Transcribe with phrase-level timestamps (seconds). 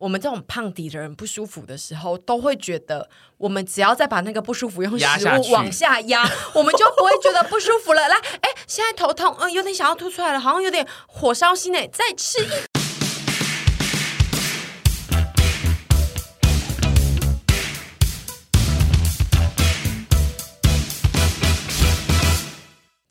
[0.00, 3.06] 我们这种胖底的人不舒服的时候，都会觉得
[3.36, 6.26] 我们只要再把那个不舒服用食物往下压，
[6.56, 8.08] 我们就不会觉得不舒服了。
[8.08, 12.79] 来，哎，现在头痛，嗯，有点想要吐出来了，好像有点火烧心诶，再吃一。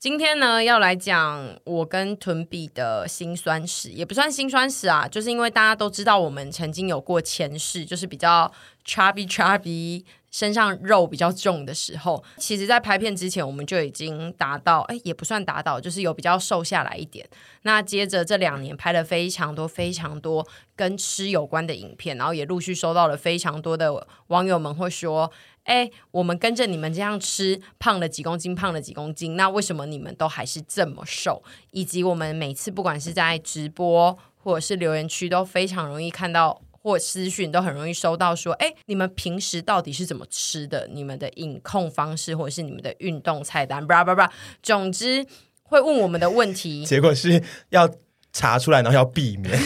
[0.00, 8.50] 今天呢，要来讲我跟屯比的辛酸史，也不算辛酸史啊，就是因为大家都知道我们曾经有过前世，就是比较
[8.82, 12.22] chubby chubby，身上肉比较重的时候。
[12.36, 17.28] 其实，在拍片之前，我们就已经达到，哎，也不算达到，就是有比较瘦下来一点。
[17.62, 25.30] 那接着这两年拍了非常多非常多跟吃有关的影片，然后也陆续收到了非常多的网友们会说。
[25.64, 31.40] 哎，我们跟着你们这样吃，胖了几公斤，胖了几公斤，那为什么你们都还是这么瘦？
[31.70, 40.88] 以及我们每次不管是在直播或者是留言区，都非常容易看到，或私讯都很容易收到说，哎，你们平时到底是怎么吃的？
[40.92, 44.32] 你们的饮控方式，或者是你们的运动菜单，叭叭叭，
[44.62, 45.24] 总之
[45.62, 47.88] 会问我们的问题，结果是要。
[48.32, 49.52] 查出来，然后要避免。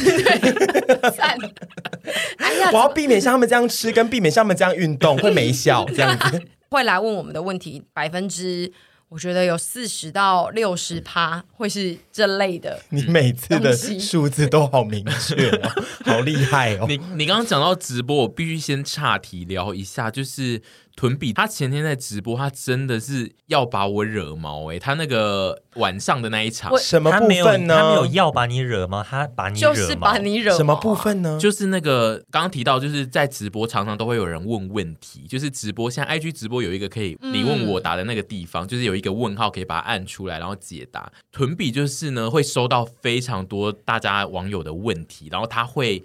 [2.38, 8.72] 哎呀，我要避免像他们这样吃，跟避免像他们这样运动会没效， 这样子会来问我们的问题，百分之。
[9.08, 12.80] 我觉得有四十到六十趴会是这类的。
[12.90, 15.70] 你每次的数字都好明确哦，
[16.04, 16.86] 好厉害哦！
[16.88, 20.60] 你你刚刚讲到直播，我必须先岔题聊一下，就是
[20.96, 24.78] 屯比他前天在直播，他真的是要把我惹毛哎！
[24.78, 27.76] 他那个晚上的那一场，什么部分呢？
[27.76, 30.56] 他没有要把你惹毛，他把你惹毛，就是把你惹毛。
[30.56, 31.38] 什么部分呢？
[31.40, 39.04] 就是那个刚刚提到，就是在直播常常都会有人问问题，就是直播现在 IG 直播有一个可以你问我答的那个地方，嗯、就是有一个。
[39.04, 41.12] 一个问号可以把它按出来，然后解答。
[41.30, 46.02] 屯比就是呢，会收到非常多大家网友的问题，然后他会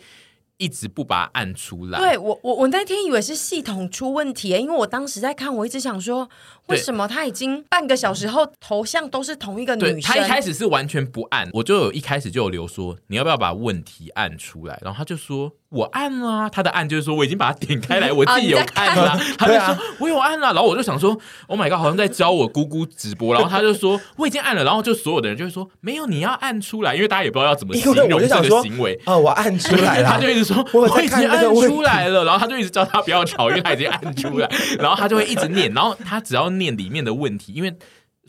[0.59, 1.97] 一直不把它按出来。
[1.97, 6.29] 对我，我我那天以为是系统出问题，因为我当时在看，我一直想说，
[6.67, 10.01] 为什么他已经半个小时后头像都是同一个女生？
[10.01, 14.79] 他一开始是完全不按，我就有一开始就有留说，你要不要把问题按出来？
[14.83, 15.51] 然后他就说。
[15.69, 19.11] 我按了啊，他的按就是说我已经把它点开来，我 自己有按啦。
[19.11, 21.15] 啊、 他就说我有按了，然后我就想说
[21.45, 23.35] ，Oh my god，好像在教我姑姑直播。
[23.35, 28.99] 然后他就说我已经按了，然后就所有的人就会说没有，你要按出来，因为大家也不知道要怎么形容这个行为。
[29.05, 34.49] 哦，我按出来了，他就一直说我已经按出来了，然后他就一直叫他不要吵，因为他已经按出来，
[34.79, 37.75] 然后他就会一直念，然后他只要念里面的问题，因为。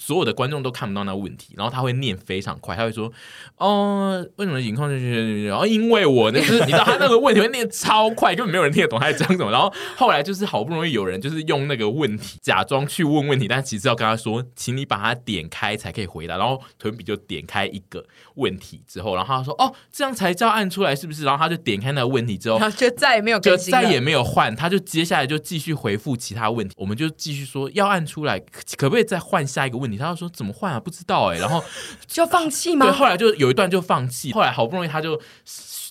[0.00, 3.12] 所有的观众都看不到那问题，然后他会念非常快，他会说
[3.58, 5.44] ：“哦，为什么情况就是……
[5.46, 9.50] 然后因为我呢，就是你知道他那个问题会念超快，根本没有人听得懂他在讲什么。
[9.50, 16.38] 然后后来就是好不容易有人就是用那个问题假装去问问题，但其实要跟他说，请你把它点开才可以回答。
[16.38, 18.02] 然后屯比就点开一个
[18.36, 21.24] 问题之后，然后他说：哦，这样才叫按出来是不是？
[21.24, 26.74] 然后他就点开那个问题之后，就再也没有就再也没有换，他就接下来就继续回复其他问题。
[26.78, 28.40] 我们就继续说要按出来，
[28.78, 29.89] 可不可以再换下一个问题？
[29.96, 30.80] 他就说怎么换啊？
[30.80, 31.62] 不知道哎、欸，然后
[32.06, 32.86] 就放弃吗？
[32.86, 34.32] 对，后来就有一段就放弃。
[34.32, 35.20] 后来好不容易他就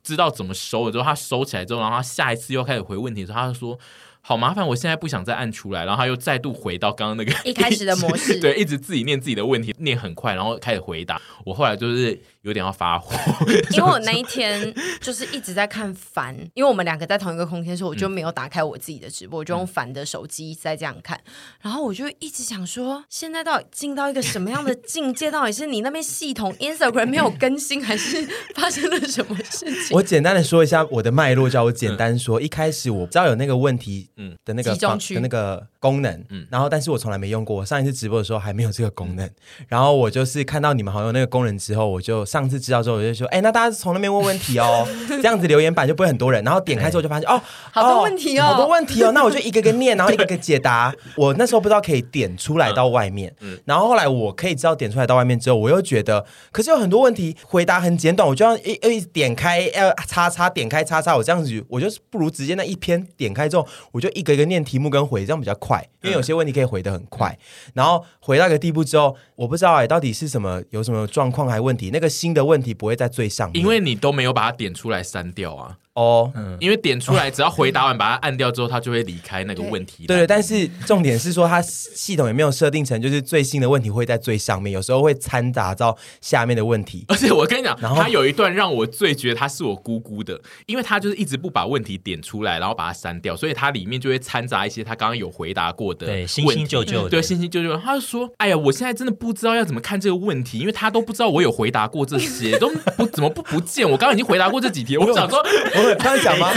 [0.03, 3.77] 知道怎么收了之后，他收起来之后，然后他下一次又开始回问题的时候，他就说
[4.21, 5.85] 好麻烦，我现在不想再按出来。
[5.85, 11.21] 然后他又再度回到刚刚那个一开始的模式， 对，一直自己念自己的问题，念很快，然后开始回答。
[11.45, 12.21] 我后来就是。
[12.43, 13.13] 有点要发火，
[13.75, 21.19] 因为我那一天就是一直在看凡，因为我们两个在同一个空间，所以我就没有打开我自己的直播，我就用凡的手机在这样看。
[21.61, 25.29] 然后我就一直想说，现在到底进到一个什么样的境界？
[25.29, 29.97] 到底是你那边系统 Instagram 没有更新，还是发生了什么事情？
[29.97, 32.39] 我简单的说一下我的脉络，叫我简单说。
[32.39, 37.57] 一开始我知道有那个问题，嗯的那个集中区的那个功能，嗯，然后但是我从来没用过。
[37.57, 39.29] 我上一次直播的时候还没有这个功能，
[39.67, 42.25] 然后我就是看到你们好像有那个功能之后，我就。
[42.29, 46.43] 上次知道之后，我就说，哎，那大家从那边问问题哦， 这样子留言板就不会很多人。
[46.43, 47.41] 然后点开之后就发现，哦，
[47.71, 49.11] 好多问题哦，好多问题哦。
[49.11, 50.93] 那我就一个个念， 然后一个个解答。
[51.15, 53.33] 我那时候不知道可以点出来到外面，
[53.65, 67.37] 然后后来我可以知道点出来到外面之后，我又觉得，可是有很多问题回答很简短，我就要一一点开，要叉叉点开叉叉，我这样子，我就是不如直接那一篇点开之后，我就一个一个念题目跟回，这样比较快，因为有些问题可以回的很快。
[67.73, 71.89] 然后回到一个地步之后，我不知道哎，到底是什么，有什么状况还问题？
[71.91, 72.99] 那个新的问题不会。
[72.99, 75.77] 在最上面，因为你都没有把它点出来删掉啊。
[75.99, 76.31] 哦，
[76.61, 80.05] 因为点出来，只要回答完把它按掉之后，它就会离开那个问题。
[80.07, 87.03] 对对，但是重点是说，它系统也没有设定成就是最新的问题会在最上面，有时候会掺杂到下面的问题。
[87.09, 97.75] 而且我跟你讲，然后他有一段让我最觉得他是我姑姑的，因为他就是一直不把问题点出来，然后把它删掉，所以它里面就会掺杂一些他刚刚有回答过的对新新旧旧，对新新旧旧。
[97.75, 103.89] 他就说：“哎呀，我现在真的不知道要怎么看这个问题，因为他都不知道我有回答过这些，都不怎么不不见。
[103.89, 106.51] 我刚刚已经回答过这几题，我想说，我有这样讲吗？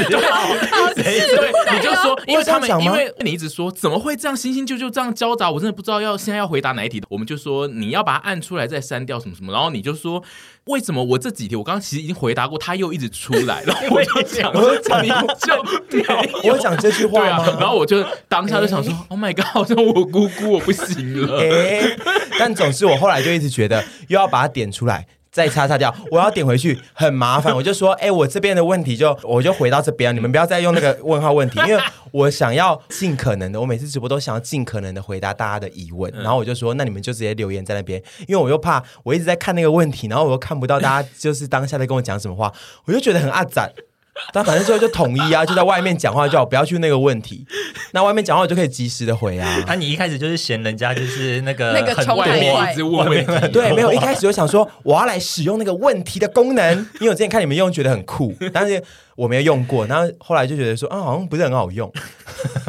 [0.94, 7.02] 对，对，你就说，因为他们，因为你一直说怎么会这样，新新旧旧这样交杂，我真的不知道要现在要回答哪一题。
[7.08, 10.22] 我们就说你要把它按出来再删掉什么什么，然后你就说
[10.64, 17.56] 为什么我这几题我刚刚其实已经回答过，他又一直出来， 然后我就讲，我就讲你就我讲这句话吗？
[17.58, 21.42] 然后我就当下就想说，Oh my god，好像我姑姑我不行了。
[22.38, 25.06] 但总之我后来就一直觉得又要把它点出来。
[25.32, 42.52] 再擦擦掉， 我要点回去很麻烦，我就说，哎、欸，我这边的问题就我就回到这边，你们不要再用那个问号问题， 因为我想要尽可能的，我每次直播都想要尽可能的回答大家的疑问，然后我就说，那你们就直接留言在那边，因为我又怕我一直在看那个问题，然后我又看不到大家就是当下在跟我讲什么话，
[42.84, 43.66] 我就觉得很阿杂。
[44.32, 47.44] 但反正最后就统一啊，就在外面讲话就好，不要去那个问题。
[47.92, 49.64] 那外面讲话我就可以及时的回啊。
[49.66, 58.82] 那、啊、你一开始就是嫌人家就是那个那个很外面一直问问题，对，没有一开始就想说我要来使用那个问题的功能，因为我之前看你们用觉得很酷，但是。
[59.16, 61.92] 我没有用过，然后后来就觉得说，啊，好像不是很好用。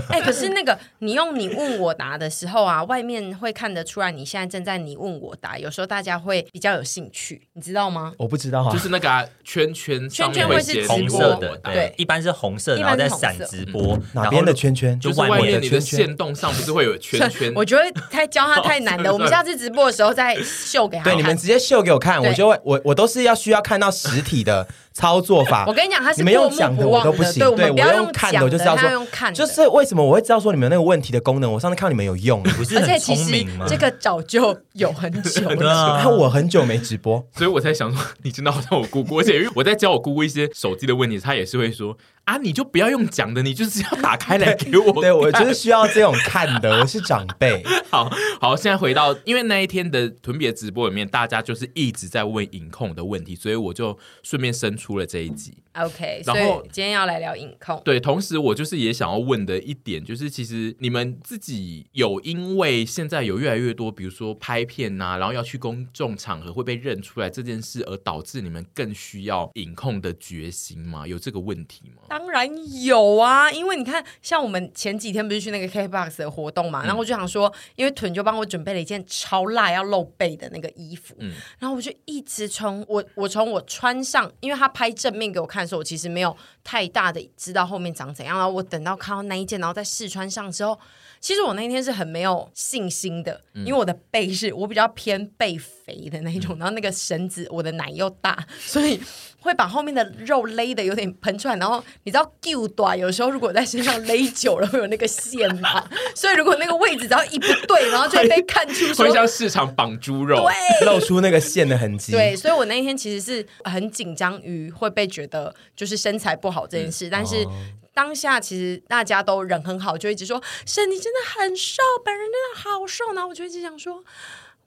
[0.10, 8.14] 哎、欸，可是那个你用你问我答的时候啊，外面会看得出来你现在正在你问我答，有时候大家会比较有兴趣，你知道吗？
[8.18, 15.00] 我不知道啊，就是那个、啊、圈圈圈圈会是红色的，对，一般是红色，然后在闪直播，哪边的圈圈？
[15.00, 17.52] 就是外面你的线动上不是会有圈圈？
[17.56, 21.06] 我觉得太教他太难了， 我们下次直播的时候再秀给他。
[21.06, 24.68] 对，你们直接秀给我看，我就会我我都是要需要看到实体的。
[24.94, 33.66] 操作法， 我跟你讲，他是你们用讲的我都不行，对，对我，要用看的，我就知道说，就是为什么我会知道说你们那个问题的功能，我上次看你们有用，不是很聪明吗？
[33.66, 41.98] 而且其实这个早就有很久了， 那我很久没直播，所以我才想说，你真的好像我姑姑，而且因为我在教我姑姑一些手机的问题，她也是会说。
[42.26, 42.38] 啊！
[42.38, 45.02] 你就不要用讲的，你就是要打开来 给我。
[45.02, 47.64] 对，我就是需要这种看的，我是长辈。
[47.92, 48.10] 好
[48.40, 55.63] 好，现在回到，因为那一天的屯比直播里面，大家就是一直在问影控的问题，所以我就顺便生出了这一集。
[55.74, 57.82] OK，然后今天要来聊影控。
[57.84, 71.08] 对，同时我就是也想要问的一点，就是其实你们自己有因为现在有越来越多，比如说拍片呐、啊，然后要去公众场合会被认出来这件事，而导致你们更需要影控的决心吗？
[71.08, 72.04] 有这个问题吗？
[72.08, 72.48] 当然
[72.84, 90.80] 有啊，因为你看，像我们前几天不是去那个 KBox 的活动嘛，嗯、然后我就想说，因为屯就帮我准备了一件超辣要露背的那个衣服，嗯，然后我就一直从我我从我穿上，因为他拍正面给我看的时候，我其实没有太大的知道后面长怎样，然后我等到看到那一件，然后再试穿上之后，
[91.20, 99.00] 其实我那天是很没有信心的，嗯、因为我的背是我比较偏背肥的那一种，嗯、然后那个绳子我的奶又大， 所以。
[99.44, 105.86] 会把后面的肉勒的有点喷出来，然后你知道旧短有时候如果在身上勒久了会有那个线嘛，
[106.16, 110.48] 所以如果那个位置只要一不对，然后就会被看出说会像市场绑猪肉，
[110.80, 112.14] 对，露出那个线的痕迹。
[112.14, 117.46] 对，所以我那一天其实是很紧张于会被觉得就是身材不好这件事，嗯、但是
[117.94, 124.02] 当下其实大家都人很好，就一直说沈你真的很瘦，本人真的好瘦，然后我就一直想说。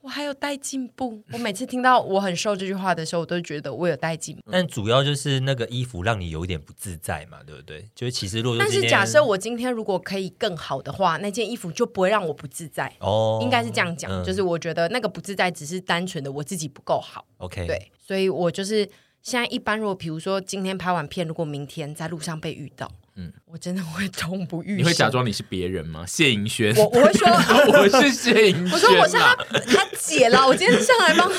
[0.06, 1.20] 我还有待进步。
[1.34, 4.42] 我每次听到我很瘦这句话的时候，我都觉得我有待进步。
[4.52, 7.84] 但主要就是那个衣服让你有一点不自在嘛，对不对？
[7.92, 12.92] 就是其实如果但是假设我今天如果可以更好的话，那件衣服就不会让我不自在。
[13.00, 17.26] 哦，应该是这样讲，嗯、就是我觉得那个不自在只是单纯的我自己不够好。
[17.38, 18.88] OK，对，所以我就是
[19.22, 22.88] 现在一般，如果比如说今天拍完片，如果明天在路上被遇到。
[23.16, 24.78] 嗯，我真的会痛不欲生。
[24.78, 26.04] 你会假装你是别人吗？
[26.06, 27.28] 谢盈萱，我我会说
[27.80, 30.46] 我是谢盈萱，我说我是他他姐啦。
[30.46, 31.38] 我今天上来帮他，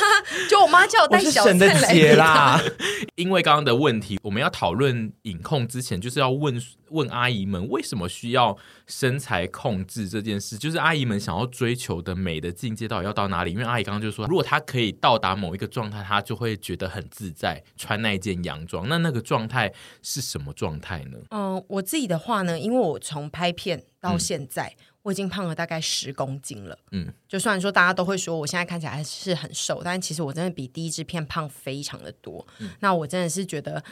[0.49, 2.59] 就我妈叫我带小菜来姐啦。
[3.15, 6.59] 因为刚刚的问题，我们要讨论影控之前，就是要问
[6.89, 8.55] 问阿姨们为什么需要
[8.87, 13.51] 身材控制这件事，就是阿姨们想要追求的美的境界到底要到哪里？
[13.51, 18.87] 因为阿姨刚刚就说，如果她可以到达某一个状态，她就会觉得很自在，穿那一件洋装。
[18.87, 21.17] 那那个状态是什么状态呢？
[21.29, 21.63] 嗯。
[21.67, 26.77] 我自己的话呢，因为我从拍片到现在，嗯、我已经胖了大概十公斤了。
[26.91, 32.45] 嗯，就虽然说大家都会说我现在看起来还是很瘦，但其实我真的比第一支片胖非常的多。
[32.59, 33.83] 嗯、那我真的是觉得，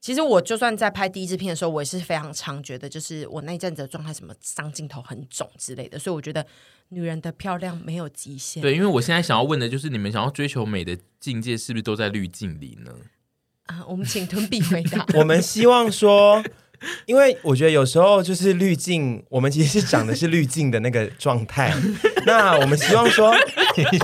[0.00, 5.98] 其实我就算在拍第一支片的时候，我也是非常常觉得，就是我那一阵子的状态，什么上镜头很肿之类的。
[5.98, 6.46] 所以我觉得
[6.88, 8.62] 女人的漂亮没有极限。
[8.62, 12.92] 对，因为我现在想要问的就是，你们想要追求美的境界，是不是都在滤镜里呢？
[13.66, 15.04] 啊，我们请屯比回答。
[15.18, 16.42] 我们希望说。
[17.06, 21.72] 因为我觉得有时候就是滤镜，我们其实是长的是滤镜的那个状态。
[22.26, 23.34] 那我们希望说，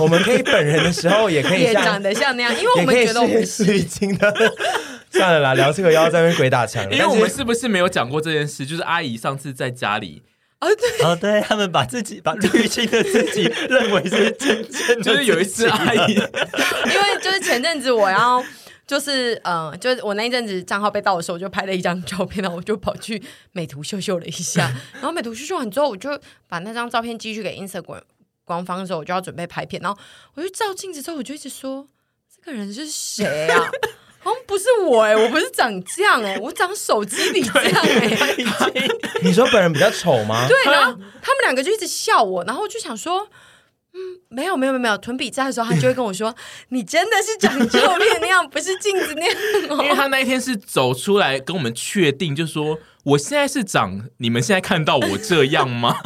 [0.01, 4.33] 我们可以本人的时候也可以像也长得像那样，因为我们觉得我们是滤镜的。
[5.11, 6.83] 算了啦，聊这个要在那边鬼打墙。
[6.91, 8.65] 因为我们是不是没有讲过这件事？
[8.65, 10.21] 就是阿姨上次在家里，
[10.59, 18.43] 哦对，哦对，他们把自己把滤镜的自己认为是真正，就是有一次阿姨， 因为就是前阵子我要。
[18.87, 23.19] 就是呃，就是我那一阵子账号被盗的时候，我就拍了一张照片，然后我就跑去
[23.51, 28.01] 美图秀秀了一下， 然后美图秀秀完之后，我就把那张照片寄去给 Instagram
[28.43, 29.99] 官方的时候，我就要准备拍片，然后
[30.35, 31.87] 我就照镜子之后，我就一直说
[32.35, 33.71] 这个人是谁啊？
[34.19, 38.89] 好像不是我哎、欸，我不是长这样哎、欸，我长手机里这样哎、 欸。
[39.23, 40.47] 你说本人比较丑吗？
[40.47, 40.91] 对，然后
[41.23, 43.27] 他们两个就一直笑我，然后我就想说。
[43.97, 46.35] 嗯，没有没有没有，屯比在的时候，他就会跟我说
[46.69, 49.35] ：“你真的是长教练那样，不是镜子那样。”
[49.83, 55.95] 因为他那一天是走出来跟我们确定，就说：“我现在是长你们现在看到我这样吗？”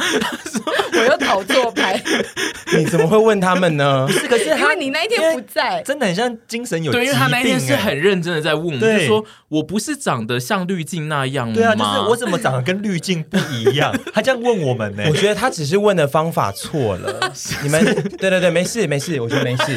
[0.92, 1.98] 我又讨错牌，
[2.76, 4.06] 你怎么会问他们呢？
[4.06, 13.96] 不是，可是因为你那一天不在，真的很像精神有对，因为他那一天是很认真的在问我们，就说：“我不是长得像滤镜那样吗？”对啊，就是我怎么长得跟滤镜不一样？
[14.12, 15.04] 他这样问我们呢？
[15.08, 17.32] 我觉得他只是问的方法错了。
[17.62, 17.82] 你们
[18.18, 19.74] 对对对，没事没事，我觉得没事。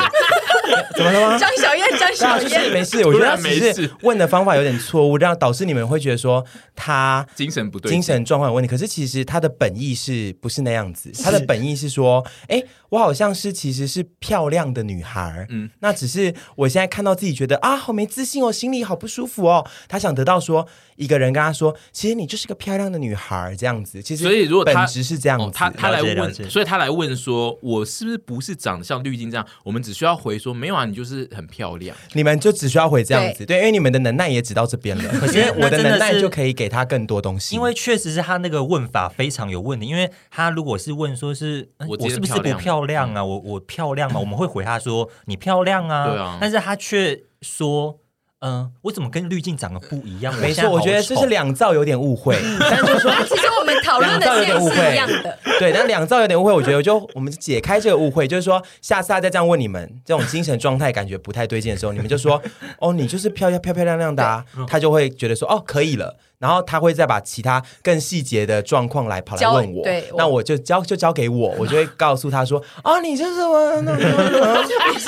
[0.96, 1.38] 怎么了吗？
[1.38, 3.06] 张小燕，张小燕，就是没事。
[3.06, 6.44] 我觉得他只是问的方法有点错误，让导致你们会觉得说
[6.76, 8.68] 他精神不对，精神状况有问题。
[8.70, 11.12] 可是其实他的本意是不是那样子？
[11.24, 19.66] 他的本意是说，哎，我好像是其实是漂亮的女孩，嗯，那只是我现在看到自己觉得啊，好没自信哦，心里好不舒服哦。
[19.88, 24.02] 他想得到说一个人跟他说，其实你就是个漂亮的女孩，这样子。
[24.02, 29.46] 其实所以如果本质是这样子，哦、他他来问，所以他来问说，我是不是不是长得像滤镜这样？
[29.64, 31.96] 我们只需要回说，没有啊，你就是很漂亮。
[32.14, 35.10] 你们就只需要回这样子，对，因为你们的能耐也只到这边了。
[35.20, 39.88] 可是我的能耐就可以给他更多东西，因为确实是他那个问法非常有问题。
[39.88, 43.22] 因为他如果是问说是我是不是不漂亮啊？
[43.22, 44.20] 嗯、我我漂亮吗？
[44.20, 46.08] 我们会回他说你漂亮啊。
[46.08, 48.00] 对啊，但是他却说。
[48.46, 50.36] 嗯，我怎么跟滤镜长得不一样？
[50.36, 52.38] 没错，我觉得这是两造有点误会。
[52.60, 55.40] 但是就是说，其实我们讨论的是一样的。
[55.60, 62.42] 对，但两造有点误会，我觉得就我们解开这个误会，就是说，下次他再这样问你们，这种精神状态感觉不太对劲的时候，你们就说
[62.80, 75.08] ：“哦，你就是漂漂漂漂亮亮的啊。”他就会觉得说：“哦，可以了。”然后他会再把其他更细节的状况来跑来问我，对，那我就交就交给我， 我就会告诉他说：“啊，你就是我。” 你是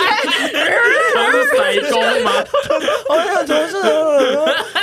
[1.60, 2.32] 白宫吗？
[3.10, 3.75] 我想从事，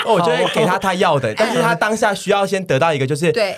[0.04, 3.56] 我就会给他他要的，但是他当下需要先得到一个，就是对，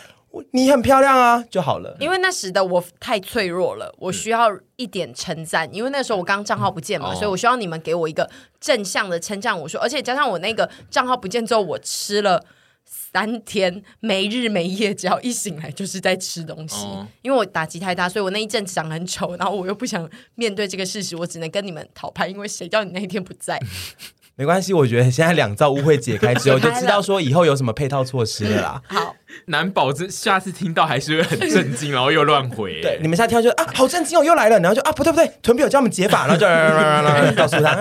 [0.52, 1.96] 你很漂亮啊就好了。
[1.98, 5.68] 因为那时的我太脆弱了，我需要一点称赞。
[5.74, 9.58] 因为那时候我刚账号不见嘛，所以我需要你们给我一个正向的称赞。
[9.58, 12.44] 我说，而且加上我那个账号不见之后，我吃了。
[12.84, 16.76] 三天没日没夜，只要一醒来就是在吃东西。
[16.84, 22.28] 哦、因为我打击太大，所以我那一阵子长得很丑，然后我又不想面对这个事实，我只能跟你们讨拍。
[22.28, 23.60] 因为谁叫你那一天不在？
[24.36, 28.82] 没关系，我觉得现在两造误会解开之后，就知道说以后有什么配套措施了啦。
[28.88, 29.14] 好，
[29.46, 32.80] 难保这下次听到还是会很震惊，然后又乱回。
[32.82, 36.46] 对，你们下次听到就啊，好震惊哦，又来了，然后就啊，不对不对，屯比有教我们解法，然后就
[37.38, 37.74] 告诉他，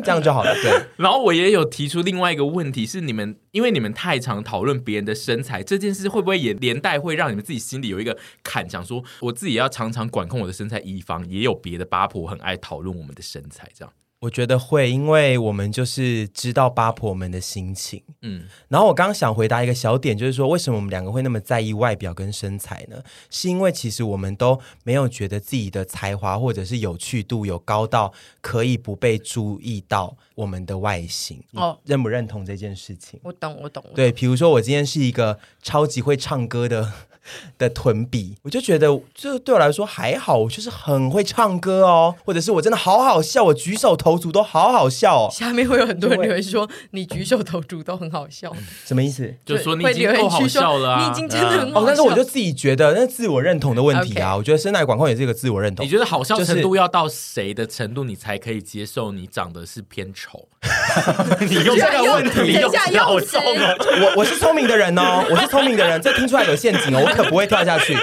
[0.00, 0.54] 这样就好了。
[0.56, 0.82] 对。
[0.98, 13.92] 然后我也有提出另外一个问题是，你们因为你们太常讨论别人的身材这件事，会不会也连带会让你们自己心里有一个坎，想说我自己也要常常管控我的身材，以防也有别的八婆很爱讨论我们的身材这样。
[14.20, 18.44] 我觉得会，因为我们就是知道八婆们的心情，嗯。
[18.68, 23.02] 然后我刚刚想回答一个小点，就是说为什么我们两个会那么在意外表跟身材呢？
[23.30, 28.12] 是因为其实我们都没有觉得自己的才华或者是有趣度有高到
[28.42, 31.42] 可以不被注意到我们的外形。
[31.52, 33.18] 哦，认不认同这件事情？
[33.22, 33.82] 我懂，我懂。
[33.94, 36.92] 对，比如说我今天是一个超级会唱歌的。
[37.58, 45.28] 的臀比，我就觉得这对我来说还好，我就是很会唱歌哦，或者是我真的好好笑，我举手投足都好好笑哦。
[45.30, 49.34] 下面会有很多人留言说你举手投足都很好笑，什么意思？
[49.44, 51.80] 就说你已经够好笑了，你已经真的很好笑。
[51.80, 54.36] 哦，但是我就自己觉得那是自我认同的问题啊。
[54.36, 55.84] 我觉得身材管控也是一个自我认同。
[55.84, 60.48] 你觉得好笑程度要到谁的程度，你才可以接受你长得是偏丑？
[61.40, 63.38] 你用这个问题，等一下用词。
[63.38, 67.02] 我我是聪明的人哦，我是聪明的人，这听出来有陷阱哦。
[67.02, 67.96] 我可不会跳下去，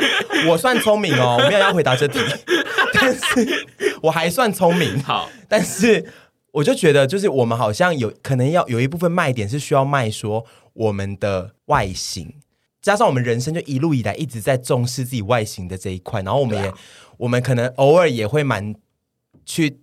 [0.47, 2.19] 我算聪明哦，我没有要回答这题，
[2.93, 3.67] 但是
[4.01, 5.01] 我还算聪明。
[5.03, 6.03] 好，但是
[6.51, 12.33] 我就觉得，就是我们好像有可能要有一部分卖点是需要卖说我们的外形，
[12.81, 16.73] 加上我们人生就一路以来一直在重视自己外形的这一块，然后我们也，啊、
[17.17, 18.73] 我们可能偶尔也会蛮
[19.45, 19.81] 去。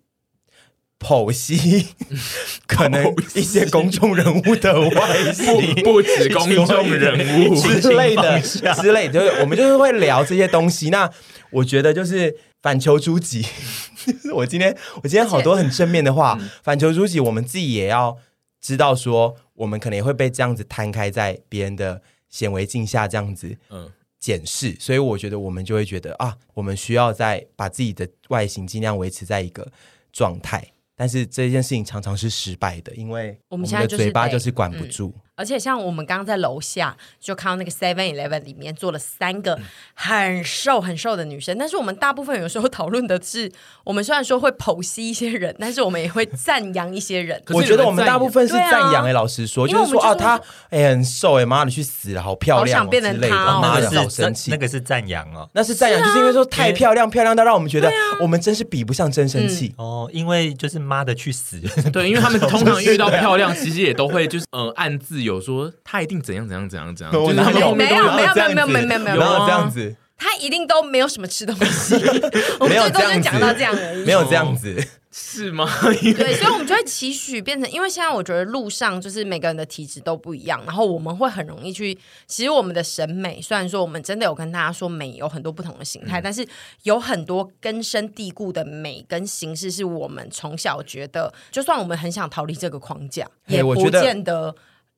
[0.98, 1.88] 剖析
[2.66, 10.90] 可能一些公众人物的外形，不止公众人物 之类的之类的，就是我们就是会聊这些东西。
[10.90, 11.10] 那
[11.50, 13.46] 我觉得就是反求诸己。
[14.34, 18.16] 我今天我今天好多很正面的话，反求诸己，我们自己也要
[18.60, 24.76] 知道说，我们可能也会被这样子摊开在别人的显微镜下这样子嗯检视。
[24.78, 29.70] 所以我觉得我们就会觉得啊，我们需要在把自己的外形尽量维持在一个
[30.12, 30.72] 状态。
[30.96, 35.12] 但是这件事情常常是失败的，因为我们的嘴巴就是管不住。
[35.36, 39.58] 而且像我们刚刚在楼下就看到那个 Seven Eleven 里面坐了三个
[39.94, 43.50] 很瘦很瘦的女生，但是我们大部分有时候讨论的是，
[43.82, 47.42] 我们虽然说会剖析一些人，但是我们也会赞扬一些人。
[47.48, 61.60] 我觉得我们大部分是赞扬哎，老实说，就是说啊，她哎很瘦哎，妈你去死了，好漂亮，好想变成她，妈的好生气，那个是赞扬哦，那是赞扬，就是因为说太漂亮，漂亮到让我们觉得我们真是比不上真生气哦，因为就是妈的去死，
[61.92, 71.94] 对，因为他们 通常遇到漂亮，其实也都会就是嗯暗自有说他一定怎样怎样怎样怎样， 就没有没有没有没有没有没有没有这样子，他一定都没有什么吃东西，
[72.60, 74.76] 我们最多就讲到这样而已，没有这样子。
[75.16, 75.64] 是吗？
[75.92, 86.44] 对，所以我们就会期许变成，因为现在我觉得路上就是每个人的体质都不一样，然后我们会很容易去，其实我们的审美，虽然说我们真的有跟大家说美有很多不同的形态，但是
[86.82, 94.52] 有很多根深蒂固的美跟形式，是我们从小觉得，就算我们很想逃离这个框架，也不见得。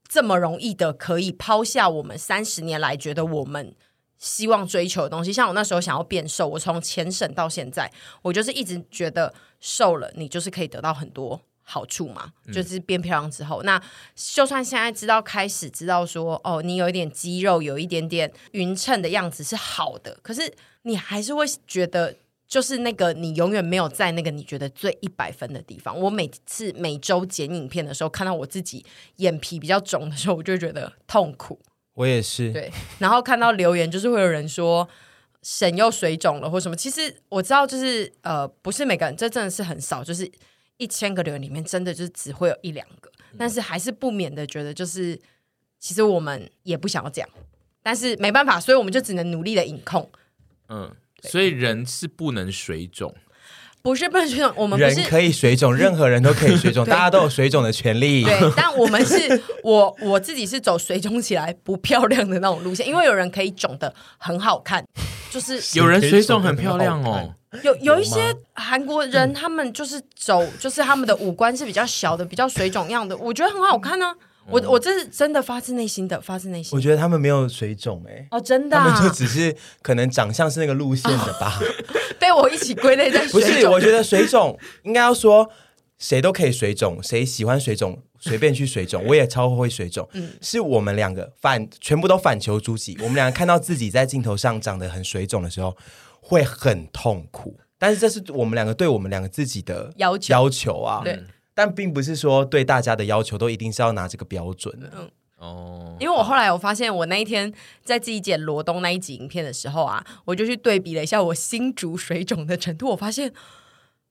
[0.08, 3.74] 这么容易的可以抛下我们三十年来觉得我们
[4.18, 7.90] 希望追求的东西，像我那时候想要变瘦，我从前审到现在，
[8.22, 13.82] 我就是一直觉得瘦了，你就是可以得到很多好处嘛，就是变漂亮之后，嗯、那
[14.14, 22.14] 就算现在知道开始知道说，哦，你有一点肌肉，有一点点匀称的样子是好的，可是你还是会觉得。
[22.46, 25.98] 就是那个你永远没有在那个你觉得最一百分的地方。
[25.98, 28.84] 我每次每周剪影片的时候，看到我自己
[29.16, 31.60] 眼皮比较肿的时候，我就觉得痛苦。
[31.94, 32.52] 我也是。
[32.52, 34.88] 对，然后看到留言，就是会有人说
[35.42, 36.76] 沈又水肿了或什么。
[36.76, 40.30] 其实我知道，就是呃，不是每个人，这真的是很少，就是
[40.76, 43.10] 一千个留言里面，真的就是只会有一两个。
[43.36, 45.18] 但是还是不免的觉得，就是
[45.80, 47.28] 其实我们也不想要这样，
[47.82, 50.08] 但是没办法，所以我们就只能努力的隐控。
[50.68, 50.94] 嗯。
[51.22, 53.14] 所以人是不能水肿，
[53.82, 58.24] 不是不能水肿，我们不是人可以水肿，任何人都可以水肿， 大家都有水肿的权利。
[58.24, 64.84] 对，但我们是我我自己是走水肿起来不漂亮的那种路线，因为有人可以肿的很好看，
[65.30, 67.34] 就是 有人水肿很漂亮哦。
[67.62, 74.14] 有有一些韩国人，他们就是走，就是他们的五官是比较小的，比较水肿样的，我觉得很好看呢、啊。
[74.48, 76.76] 我我这是真的发自内心的，发自内心。
[76.76, 81.66] 我觉得他们没有水肿哎、欸，哦，真的、啊，他们就只是可能长相是那个路线的吧，哦、
[82.20, 83.40] 被我一起归类在水肿。
[83.40, 85.50] 不是，我觉得水肿应该要说
[85.98, 90.08] 谁都可以水肿，谁喜欢水肿随便去水肿， 我也超会水肿。
[90.12, 95.76] 嗯，是我们两个反全部都反求诸己，我们两个看到自己在镜头上长得很水肿的时候
[96.20, 101.20] 会很痛苦，但是这是我们两个对我们两个自己的要求要求啊，对。
[101.56, 104.92] 但并不是说对大家的要求都一定是要拿这个标准的。
[104.94, 107.52] 嗯哦，因为我后来我发现，我那一天
[107.84, 113.30] 在自己剪罗东那一集影片的时候啊，我就去对比了一下我新竹水肿的程度，我发现，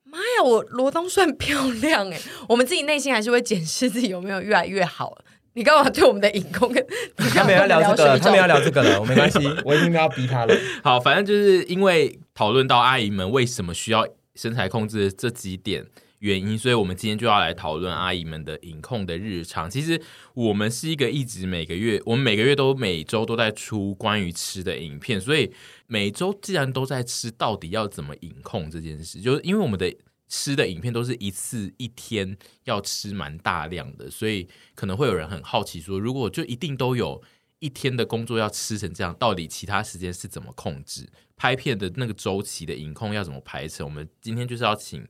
[0.04, 2.20] 妈呀，我罗东算漂亮哎！
[2.48, 5.18] 我们自己内心还是会检视自己有没有越来越好。
[5.54, 6.86] 你干嘛对我们的影控跟
[7.18, 10.56] 他们要聊这个，他们要聊这个了，我没关系， 我已经没有逼他了。
[10.84, 15.86] 好，反正就是因为讨论到阿姨们为什么需要身材控制这几点。
[16.26, 19.70] 原因，所以我们今天就要来讨论阿姨们的饮控的日常。
[19.70, 20.02] 其实
[20.34, 25.54] 我们是一个一直每个月，我们每个月都每周都在出关于吃的影片，所以
[25.86, 29.22] 每周既然都在吃，到底要怎么饮控这件事？
[29.22, 29.96] 就是因为我们的
[30.28, 37.22] 吃的影片都是一次一天要吃蛮大量的，所以可能会有人很好奇说，如果就一定都有
[37.60, 41.08] 一天的工作要吃成这样，到底其他时间是怎么控制？
[41.36, 43.86] 拍片的那个周期的饮控要怎么排程？
[43.86, 45.08] 我们今天就是要请。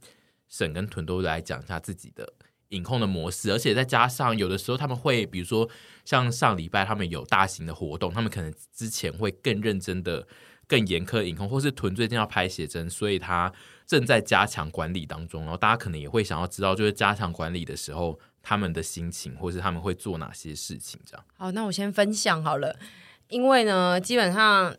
[0.48, 2.34] 沈跟屯都来讲一下自己的
[2.70, 5.70] 饮控的模式，而且再加上有的时候他们会，比如说
[6.04, 10.28] 像上礼拜他们有大型的活动，他们可能之前会更认真的、
[10.68, 13.52] 更严苛饮控，或是屯最近要拍写真，所以他
[13.86, 15.42] 正在加强管理当中。
[15.44, 21.26] 然后大家可能也会想要知道，就是加强管理的时候他们的心情，或是他们会做哪些事情这样。
[21.38, 22.78] 好，那我先分享好了，
[23.30, 24.76] 因为呢，基本上。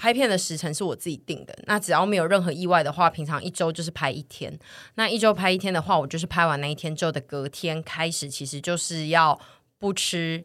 [0.00, 4.58] 拍片的时程是我自己定的，那只要没有任何意外的话，平常一周就是拍一天。
[4.94, 9.38] 那一周拍一天的话，我就是拍完那一天之后的隔天开始，其实就是要
[9.78, 10.42] 不吃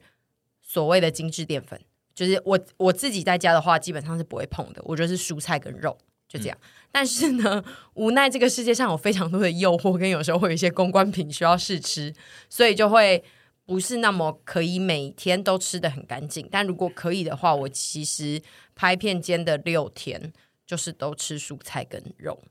[0.62, 1.80] 所谓的精致淀粉。
[2.14, 6.58] 就是我我自己在家的话，基本上是不会碰的，我就是蔬菜跟肉就这样。
[6.62, 7.64] 嗯、 但是呢，
[7.94, 12.14] 无奈这个世界上有非常多的诱惑，跟有时候会有一些公关品需要试吃，
[12.50, 13.24] 所以就会。
[13.68, 18.40] 不是那么可以每天都吃得很干净，但如果可以的话，我其实
[18.76, 20.32] 拍片间的六天
[20.68, 22.44] 就是都吃蔬菜跟肉。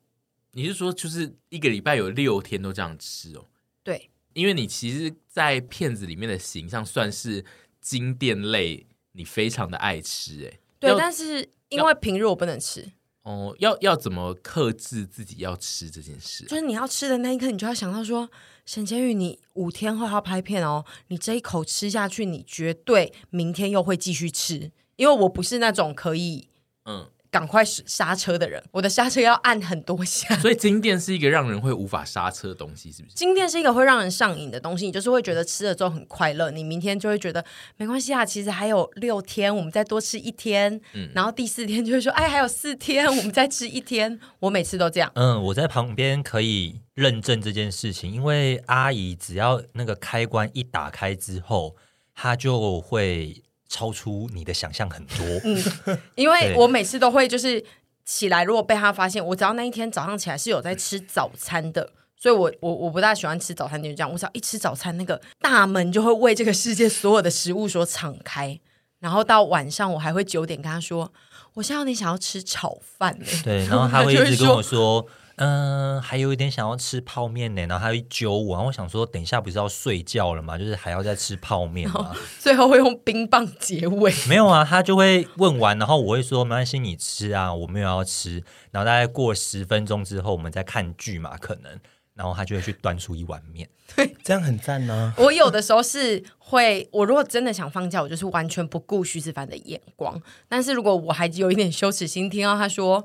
[0.52, 3.46] 你是说就是一个礼拜有六天都这样吃哦？
[3.82, 7.44] 对，因为你其实，在片子里面的形象算是
[7.80, 10.58] 经典类，你非常的爱吃哎。
[10.78, 16.44] 对，但是因为平日我不能吃哦，要要怎么克制自己要吃这件事？
[16.44, 18.30] 就是你要吃的那一刻，你就要想到说，
[18.64, 26.48] 沈婕妤，你五天后要拍片哦，你这一口吃下去，你绝对明天又会继续吃，因为我不是那种可以
[26.84, 27.08] 嗯。
[27.34, 30.32] 赶快刹车的人，我的刹车要按很多下。
[30.36, 33.14] 所以金店是一个让人会无法刹车的东西，是不是？
[33.16, 36.52] 金店是一个会让人上瘾的东西，你就是会觉得吃了之后很快乐。
[36.52, 37.44] 你明天就会觉得
[37.76, 40.80] 没关系啊，其实还有六天，我们再多吃一天。
[40.92, 44.20] 嗯，然后第四天就会说，哎，还有四天，我们再吃一天。
[44.38, 45.10] 我每次都这样。
[45.16, 51.74] 嗯，我在旁边可以认证这件事情，因为阿姨只要那个开关一打开之后，
[52.14, 53.42] 她就会。
[53.74, 57.60] 超出你的想象很多，嗯，因为我每次都会就是
[58.04, 68.56] 起来，如果被他发现，我只要那一天早上起来是有在吃早餐的，所以我我我不大喜欢吃早餐，就这样，我只要一吃早餐，那个大门就会为这个世界所有的食物所敞开，
[69.00, 71.12] 然后到晚上我还会九点跟他说，
[71.54, 75.04] 我现在有点想要吃炒饭，对，然后他会一直跟我说。
[75.36, 80.56] 嗯，还有一点想要吃泡面呢，然后他一揪我，然后我想说，等一下不是要睡觉了吗？
[80.56, 82.14] 就是还要再吃泡面吗？
[82.38, 84.14] 最后会用冰棒结尾？
[84.28, 88.44] 没有啊，他就会问完，然后我会说没关系，你吃啊，我没有要吃。
[88.70, 91.80] 然后大概过十分钟之后，我们再看剧嘛，可能，
[92.14, 95.12] 然后他就会去端出一碗面， 对，这样很赞呢。
[95.16, 100.22] 我有的时候是会，我如果真的想放假，我就是完全不顾徐子凡的眼光。
[100.48, 103.04] 但是如果我还有一点羞耻心，听到他说。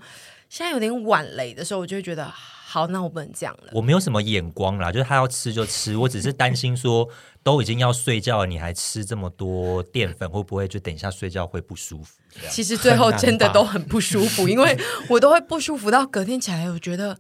[0.49, 3.71] 现在有点晚了的时候，我就会觉得好，那我不能这样了。
[3.73, 7.07] 我没有什么眼光啦，就是他要吃就吃，我只是担心说
[7.43, 12.19] 都已经要睡觉了，你还吃这么多淀粉，会不会就等一下睡觉会不舒服？
[12.49, 17.17] 其实最后真的都很不舒服， 因为我都会不舒服到隔天起来，我觉得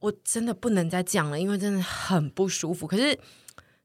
[0.00, 2.86] 我真的不能再这样了，因为真的很不舒服。
[2.86, 3.18] 可是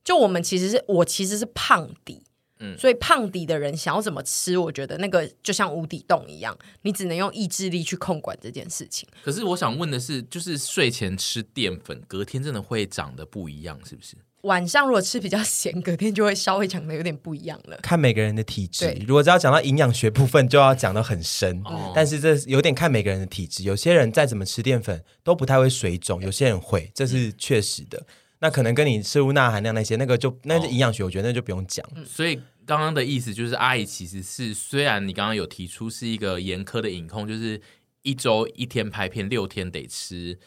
[0.04, 2.24] 就我们其实是我其实是胖底。
[2.60, 9.08] 嗯，所以胖底的人想要怎么吃，我觉得那个就像无底洞一样，你只能用意志力去控管这件事情。
[9.24, 14.16] 可是我想问的是，就是睡前吃淀粉，隔天真的会长得不一样，是不是？
[14.42, 17.78] 晚上如果吃比较咸，隔天就会稍微长得有点不一样了。
[17.82, 21.62] 看每个人的体质，如果只要讲到营养学部分，就要讲得很深。
[21.70, 28.06] 嗯、但是这有点看每个人的体质，有些人再怎么吃淀粉都不太会水肿，有些人会，这是确实的。
[28.40, 31.84] 那可能跟你摄入钠含量那些，那个就那是营养学，我觉得那就不用讲。
[31.96, 37.60] 哦，所以刚刚的意思就是，阿姨其实是虽然你刚刚有提出是一个严苛的饮控，就是
[38.04, 40.38] 一周一天拍片，六天得吃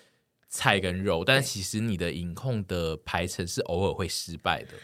[0.49, 4.75] 菜跟肉，但其实你的饮控的排程是偶尔会失败的，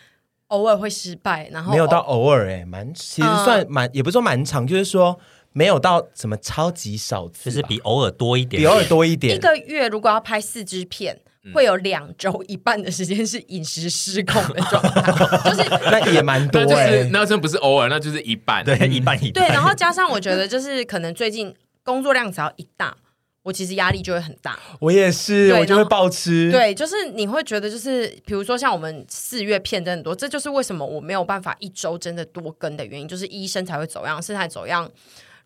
[0.49, 5.17] 偶尔会失败，然后没有到偶尔哎，蛮其实算蛮，也不是说蛮长，就是说
[5.53, 9.37] 没有到什么超级少次，就是比偶尔多一点，比偶尔多一点。
[9.37, 11.21] 一个月如果要拍四支片。
[11.55, 19.45] 会有两周一半的时间是饮食失控的状态，就是 那也蛮多哎、欸，那真不是偶尔，那就是一半，对，一半一半。
[19.45, 21.55] 对，然后加上我觉得就是可能最近
[21.85, 22.97] 工作量只要一大，
[23.43, 24.59] 我其实压力就会很大。
[24.81, 26.51] 我也是，我就会暴吃。
[26.51, 34.91] 对，就是你会觉得就是，比如说像我们四月片真的很多，这就是为什么我没有办法一周真的多更的原因，就是医生才会走样，身材走样。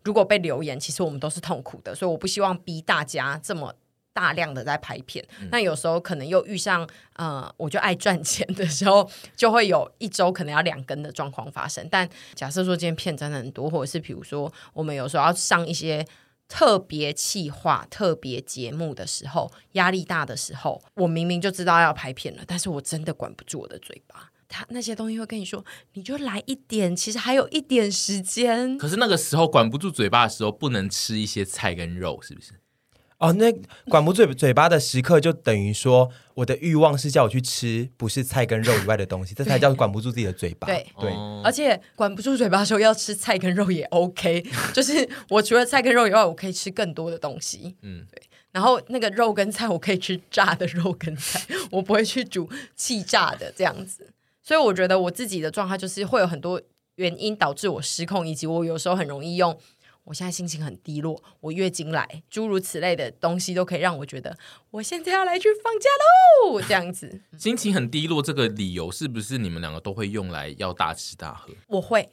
[0.03, 3.71] 如果被留言，其实我们都是痛苦的，所以我不希望逼大家这么。
[4.13, 11.87] 大量的在拍片，那有时候可能又遇上呃，我就爱赚钱的时候，就会有一周可能要两更的状况发生。
[11.89, 16.05] 但假设说今天片真的很多，或者是比如说我们有时候要上一些
[16.47, 28.77] 特别企划、特别节目的时候，压力大的时候，我明明就知道要拍片了，但是我真的管不住我的嘴巴，他那些东西会跟你说，你就来一点，其实还有一点时间。
[28.77, 32.60] 可是那个时候管不住嘴巴的时候，不能吃一些菜跟肉，是不是？
[33.21, 33.53] 哦，那
[33.87, 40.65] 管不住嘴巴的时刻，就等于说我的欲望是叫我去吃不是菜跟肉以外的东西，这才叫管不住自己的嘴巴。
[40.65, 47.75] 对对，而且管不住嘴巴的时候要吃菜跟肉也 OK， 就是我除了菜跟肉以外，我可以吃更多的东西。
[47.83, 48.23] 嗯，对。
[48.51, 54.11] 然后那个肉跟菜，我可以吃炸的肉跟菜，我不会去煮气炸的这样子。
[54.41, 56.59] 所以我觉得我自己的状态就是会有很多
[56.95, 59.55] 原因导致我失控，以及我有时候很容易用。
[60.03, 64.35] 我现在心情很低落，我月经来，诸如此类的东西都可以让我觉得
[64.71, 65.89] 我现在要来去放假
[66.49, 67.21] 喽，这样子。
[67.37, 71.53] 心情很低落这个理由是不是你们两个都会用来要大吃大喝？
[71.67, 72.09] 我会，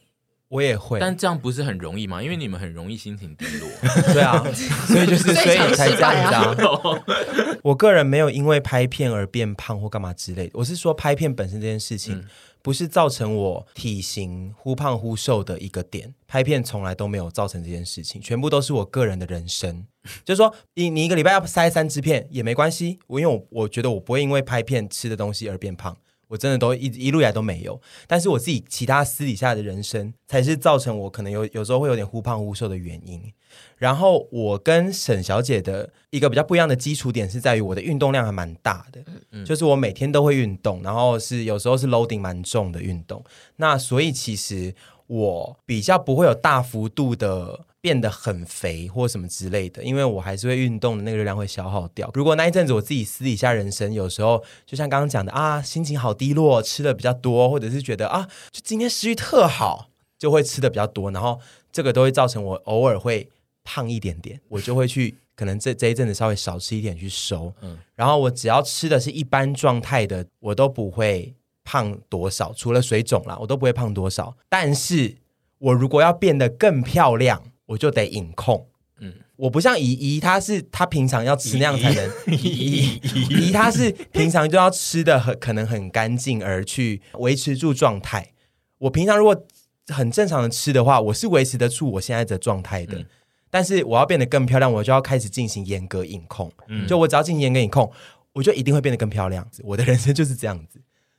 [0.48, 2.22] 我也会，但这样不是很容易吗？
[2.22, 3.68] 因为你们很容易心情低落。
[4.12, 4.42] 对啊，
[4.87, 7.04] 所以就是 所以才这样子啊。
[7.62, 12.16] 我个人没有因为拍片而变胖或干嘛之类的，我是说拍片本身这件事情。
[12.16, 12.24] 嗯
[12.61, 19.87] 不是造成我体型忽胖忽瘦的一个点，拍片从来都没有造成这件事情，全部都是我个人的人生。
[20.24, 25.96] 就是说，你你一个礼拜要塞三支片也没关系，我因为我我觉得我不会因为拍片吃的东西而变胖，
[26.29, 27.81] 我真的都一一路以来都没有。
[28.07, 33.21] 但是我自己其他私底下的人生，才是造成我可能有有时候会有点忽胖忽瘦的原因。
[33.79, 43.25] 然后我跟沈小姐的一个比较不一样的基础点是在于我的运动量还蛮大的，嗯、就是我每天都会运动，然后是有时候是 loading 蛮重的运动。
[43.57, 44.75] 那所以其实
[45.09, 52.09] 我比较不会有大幅度的变得很肥或什么之类的，因为我还是会运动的那个热量会消耗掉。
[52.14, 61.40] 如果那一阵子我自己私底下人生有时候就像刚刚讲的啊，心情好低落，吃的比较多，或者是觉得啊，就今天食欲特好，就会吃的比较多，然后
[61.73, 63.29] 这个都会造成我偶尔会。
[63.71, 71.35] 胖一点点，我就会去，可能这这一阵子稍微少吃一点去收，嗯，然后我只要吃的是一般状态的，我都不会
[71.70, 74.35] 胖多少，除了水肿啦，我都不会胖多少。
[74.48, 75.16] 但是
[75.59, 78.66] 我如果要变得更漂亮，我就得隐控，
[79.00, 88.33] 嗯，我不像姨姨，她是她平常要吃那样才能， 姨姨姨她是平常就要吃的很可能很干净而去维持住状态。
[88.78, 89.44] 我平常如果
[89.88, 92.98] 很正常的吃的话，我是维持得住我现在的状态的。
[92.98, 93.07] 嗯
[93.50, 96.52] 但是我要变得更漂亮，我就要开始进行严格隐控。
[96.66, 97.90] 嗯，就我只要进行严格饮控，
[98.35, 99.48] 我就一定会变得更漂亮。
[99.64, 100.78] 我的人生就是这样子。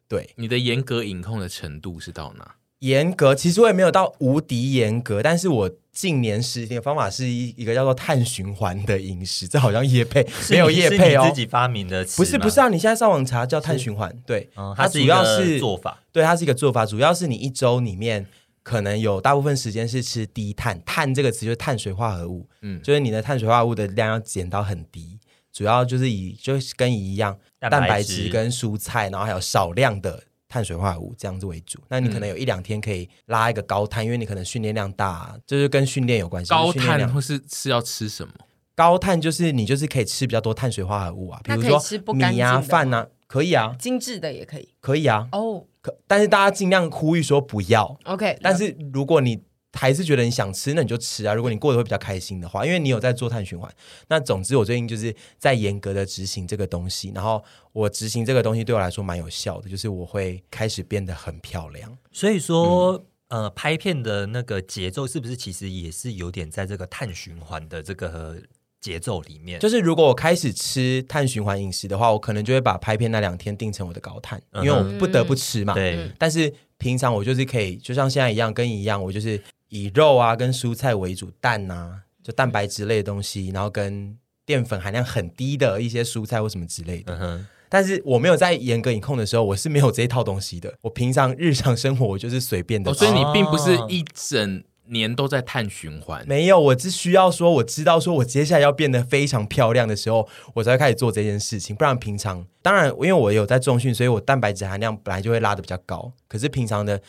[0.09, 2.55] 对，你的严格饮控的程度是到哪？
[2.79, 9.47] 严格其实我也没有到无敌严格，但是我近年实行的方法是一一个叫做碳循环的饮食。
[9.47, 12.03] 这好像叶配 没有叶配哦，自己发明的？
[12.17, 12.67] 不是不是啊！
[12.67, 18.25] 你现在上网查叫碳循环，对，嗯，它主要是做法，对，它是一个做法，主要是你一周里面。
[18.61, 25.17] 可能有大部分时间是吃低碳，碳这个词就是碳水化合物，嗯，就是你的碳水化合物的量要减到很低，
[25.51, 31.79] 主要就是以就是跟一样蛋白质跟蔬菜，然后还有少量的碳水化合物这样子为主。
[31.89, 36.49] 那你可能有一两天可以拉一个高碳，因为你可能训练量大，就是跟训练有关系。
[36.49, 38.33] 高碳或是是要吃什么？
[38.75, 41.81] 高碳就是你就是可以吃比较多碳水化合物啊，比如说
[42.13, 45.39] 米啊、饭啊，可以啊，精致的也可以，可以啊，哦。
[45.39, 45.63] Oh.
[45.81, 47.97] 可，但是大家尽量呼吁说不要。
[48.03, 49.41] OK，但是如果你
[49.73, 51.33] 还是觉得你想吃，那你就吃啊。
[51.33, 53.71] 如果你过得会比较开心的话，因为你有在做碳循环。
[54.07, 61.97] 那总之，我最近就是在严格的执行这个东西，然后我执行这个东西对我来说蛮有效的，就是我会开始变得很漂亮。
[62.11, 68.37] 所以说，嗯、呃，拍片的那个节奏是不是其实也是有点在这个碳循环的这个？
[68.81, 75.73] 节奏里面，就是如果我开始吃碳循环饮食的话，我可能就会把拍片那两天定成我的高碳，嗯、因为我不得不吃嘛。
[75.73, 79.37] 对，但是平常我就是可以，就像现在一样，跟一样，我就是
[79.69, 87.15] 以肉啊跟蔬菜为主，蛋啊就蛋白质类的东西，然后跟淀粉含量很低的一些蔬菜或什么之类的。
[87.15, 90.73] 嗯、哼但是我没有在严格饮控的时候，我是没有这一套东西的。
[90.81, 94.63] 我平常日常生活我就是随便的、哦，所以你并不是一整。
[94.91, 101.75] 年都在碳循环，没有，我只需要说，我知道说我接下来要变得非常漂亮的时候，我才会开始做这件事情。
[101.75, 106.11] 不然平常，当然，因为我有在重训，所以我蛋白质含量本来就会拉的比较高。
[106.27, 106.99] 可是平常的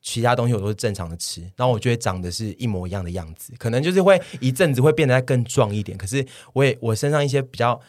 [0.00, 5.96] 其他东西我都是正常的吃，然后我就会长得是一模一样的样子，可能就是会一阵子会变得更壮一点。
[5.96, 7.80] 可是我也我身上一些比较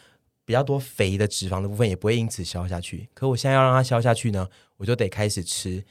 [0.44, 3.08] 比较多肥的脂肪的部分也不会因此消下去。
[3.14, 5.84] 可我现在要让它消下去呢，我就得开始吃。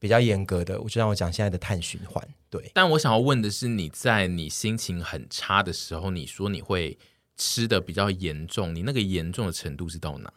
[0.00, 2.24] 比较严格的，我就让我讲现在的碳循环。
[2.48, 6.96] 对，但我想要问的是，你在你心情很差的时候，你说你会
[7.36, 10.32] 吃的比较严重，你那个严重的程度是到哪？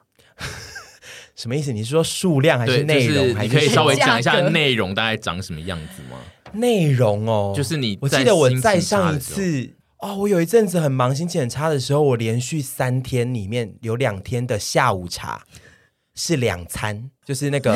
[1.36, 1.72] 什么意思？
[1.72, 3.16] 你是说数量还是内容？
[3.16, 6.18] 就是、你可以稍微讲一下内容大概长什么样子吗？
[6.54, 9.70] 内容哦，就是你，我记得我在上一次
[10.00, 15.44] 哦，我有一阵子很忙，心情很差的时候，我连续三天里面有两天的下午茶。
[16.14, 17.74] 是两餐，就是那个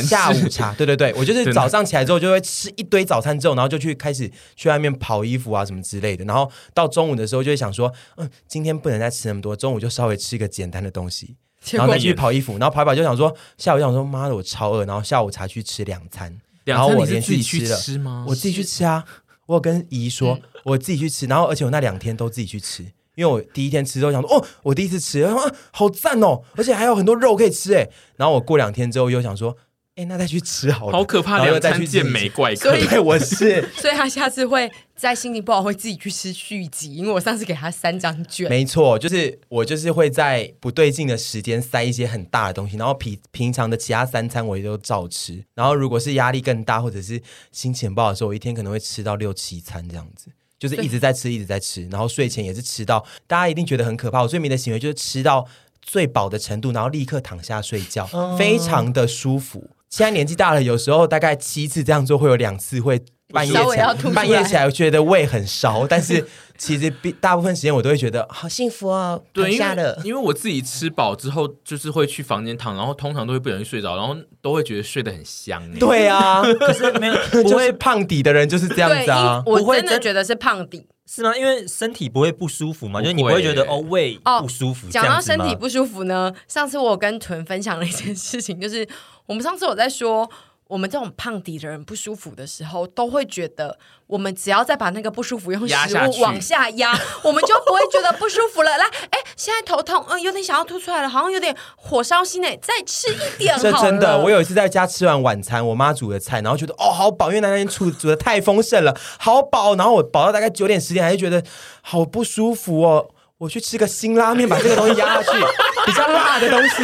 [0.00, 0.72] 下午茶。
[0.74, 6.24] 对对对，我就是早上起来之后就会吃一堆早餐，之后然后就去开始去外面跑衣服啊什么之类的。
[6.26, 11.34] 然后到中午的时候就会想说，嗯，今天不能再吃那么多，中午就稍微吃一个简单的东西，
[11.72, 12.58] 然后再去跑衣服。
[12.58, 14.84] 然后跑一跑就想说，下午就想说，妈的，我超饿。
[14.84, 18.24] 然后下午才去吃两餐，然后我连续吃了，吃吗？
[18.28, 19.04] 我自己去吃啊。
[19.46, 21.26] 我有跟姨说，我自己去吃。
[21.26, 22.84] 然后而且我那两天都自己去吃。
[23.14, 25.34] 因为我第一天吃之后想说，哦，我第一次吃，啊，
[25.70, 27.88] 好赞哦，而且还有很多肉可以吃哎。
[28.16, 29.56] 然后我过两天之后又想说，
[29.96, 32.76] 哎，那再去吃好了，好可怕，两餐见美怪客。
[32.76, 38.48] 所以我是， 所以他下次会在心情不好会自己去吃续集，因为我上次给他三张卷。
[38.48, 45.44] 没错，就是我就是会在不对劲的时间塞一些很大的东西，然后平平常的其他三餐我也都照吃。
[45.54, 50.26] 然后如果是压力更大或者是心情不好的时候，我一天可能会吃到六七餐这样子。
[50.58, 54.22] 就是一直在吃，一直在吃，然后睡前也是吃到，大家一定觉得很可怕。
[54.22, 55.46] 我最迷的行为就是吃到
[55.82, 59.70] 最饱的程度，然后立刻躺下睡觉，非常的舒服。
[59.94, 63.00] 现在年纪大了，有时候大概七次这样做，会有两次会
[63.32, 66.26] 半夜起来，半夜起来觉得胃很烧，但是
[66.58, 69.22] 其实大部分时间我都会觉得好幸福哦。
[69.32, 75.62] 对，因为因为我自己吃饱之后，就是会去房间躺，然后通常都会不小心睡着，然后都会觉得睡得很香。
[75.78, 79.40] 对啊，可是没有， 不会胖底的人就是这样子啊。
[79.46, 80.88] 我真的觉得是胖底。
[81.06, 81.36] 是吗？
[81.36, 84.88] 因为身体不会不舒服嘛，就是你不会觉得哦胃不舒服。
[84.88, 88.88] 讲到身体不舒服呢，上次我跟屯分享了一件事情，就是
[89.26, 90.30] 我们上次我在说。
[90.66, 95.74] 我们这种胖底的人不舒服的时候，都会觉得我们只要再把那个不舒服用食
[96.08, 98.78] 物往下压，我们就不会觉得不舒服了。
[98.78, 103.72] 来，哎，现在头痛，嗯，有点想要吐出来了，好像有点火烧心诶，再吃一点好了。
[103.72, 109.76] 这真的，我有一次在家吃完晚餐，我妈煮的菜，然后觉得哦好饱，因为那天煮煮的太丰盛了，好饱。
[109.76, 111.44] 然后我饱到大概九点十点，还是觉得
[111.82, 113.10] 好不舒服哦。
[113.44, 115.38] 我去吃个辛拉面，把这个东西压下去，
[115.84, 116.76] 比较辣的东西，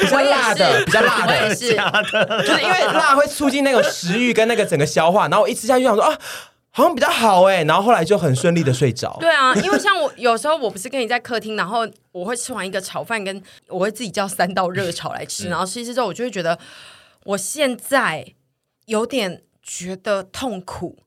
[0.00, 1.76] 比较辣的，比较辣的，是
[2.44, 6.18] 就是因为辣会促进那个食欲跟那个整个消化，然后我一吃下去想说啊，
[6.70, 9.16] 好像比较好哎，然后后来就很顺利的睡着。
[9.20, 16.58] 对啊，因为像我有时候我不是跟你在客厅，然后我会吃完一个炒饭，跟我会自己叫三道热炒来吃， 然后吃一吃之后，我就会觉得
[17.26, 18.26] 我现在
[18.86, 20.98] 有点觉得痛苦。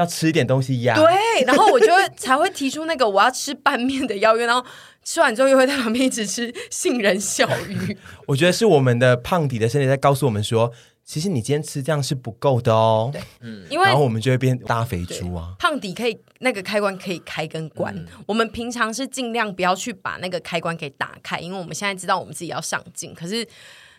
[0.00, 4.66] 要吃一点东西压，对，然后我就会才会提出那个我要吃拌面的邀约，然后
[5.04, 7.96] 吃完之后又会在旁边一直吃杏仁小鱼。
[8.26, 10.72] 我觉得是我们的胖底的身体在告诉我们说，
[11.04, 13.10] 其实你今天吃这样是不够的哦。
[13.12, 15.54] 对，嗯，因为然后我们就会变大肥猪啊。
[15.58, 23.46] 胖底可以那个开关可以开跟关，嗯、我们平常是尽量不要去把那个开关给打开，因为我们现在知道我们自己要上镜，可是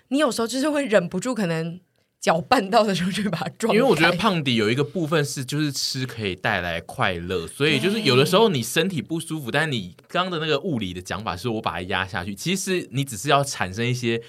[0.07, 1.79] 你有时候就是会忍不住可能。
[2.21, 3.73] 搅拌到的时候就把它装。
[3.73, 14.21] 因为我觉得胖迪有一个部分是，就是吃可以带来快乐，所以就是有的时候你身体不舒服，但是你刚刚的那个物理的讲法是我把它压下去，其实你只是要产生一些。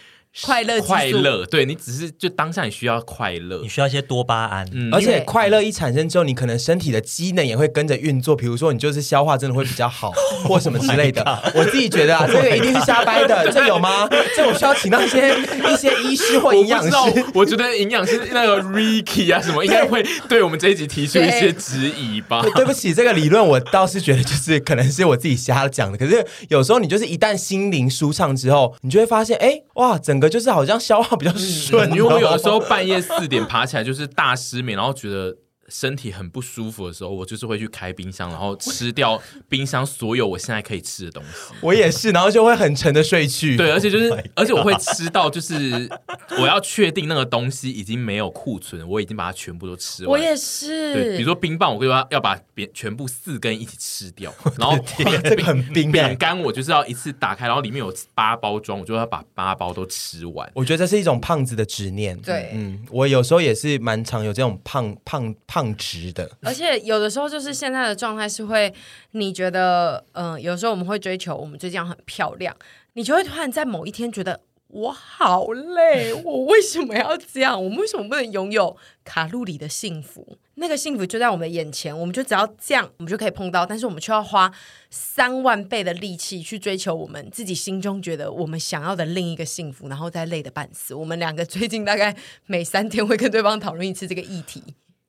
[0.44, 10.10] 快乐，快乐，对，你只是就当下你需要快乐，你需要一些多巴胺，嗯，而且快乐一产生之后，你可能身体的机能也会跟着运作，比如说你就是消化真的会比较好，
[10.48, 11.22] 或什么之类的。
[11.54, 14.08] 我自己觉得啊， 这个一定是瞎掰的，这有吗？
[14.34, 15.36] 这我需要请到一些
[15.70, 16.90] 一些医师或营养师。
[17.34, 22.42] 我觉得营养师那个 Ricky 啊什么，应该会对我们这一集提出一些质疑吧。
[22.54, 35.36] 对不起，这个理论我倒是觉得就是可能是我自己瞎讲的，可是有时候你就是一旦心灵舒畅之后，你就会发现，哎，哇，整个就是好像消化比较顺，因为我有的时候半夜四点爬起来就是大失眠，然后觉得。
[35.68, 41.54] 身体很不舒服的时候，我就是会去开冰箱，然后吃掉冰箱所有我现在可以吃的东西。
[41.60, 43.56] 我也是，然后就会很沉的睡去。
[43.56, 45.88] 对，而且就是，而且我会吃到，就是
[46.38, 50.10] 我要确定那个东西已经没有库存，我已经把它全部都吃完。
[50.10, 50.94] 我也是。
[50.94, 55.04] 对，比如说冰棒，我会说要把别全部四根一起吃掉， 然后这
[55.36, 55.92] 个很冰。
[55.92, 60.50] 饼干我就是要一次打开，然后里面有八包装，我就要把八包都吃完。
[60.54, 62.18] 我觉得这是一种胖子的执念。
[62.20, 65.72] 对，嗯，我有时候也是蛮常有这种胖胖胖。
[65.76, 68.72] 直的，而且有的时候就是现在的状态是会，
[69.12, 72.54] 你觉得，嗯、有时候我们会追求我们最近很漂亮，
[72.92, 77.62] 你就会突然在某一天觉得我好累，我为什么要这样？
[77.62, 80.38] 我们为什么不能拥有卡路里的幸福？
[80.54, 84.52] 那个幸福就在我们眼前，我们就只要这样，我们就可以碰到，但是我们却要花
[84.90, 90.94] 三万倍的力气去追求我们自己心中觉得我们想要的另一个幸福，然后再累得半死。
[90.94, 92.14] 我们两个最近大概
[92.46, 94.62] 每三天会跟对方讨论一次这个议题。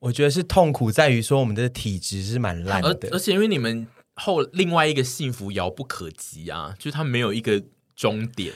[0.04, 7.62] 我觉得是痛苦在于说我们的体质是蛮烂的，而且因为你们后另外一个幸福遥不可及啊，就是它没有一个
[7.96, 8.52] 终点。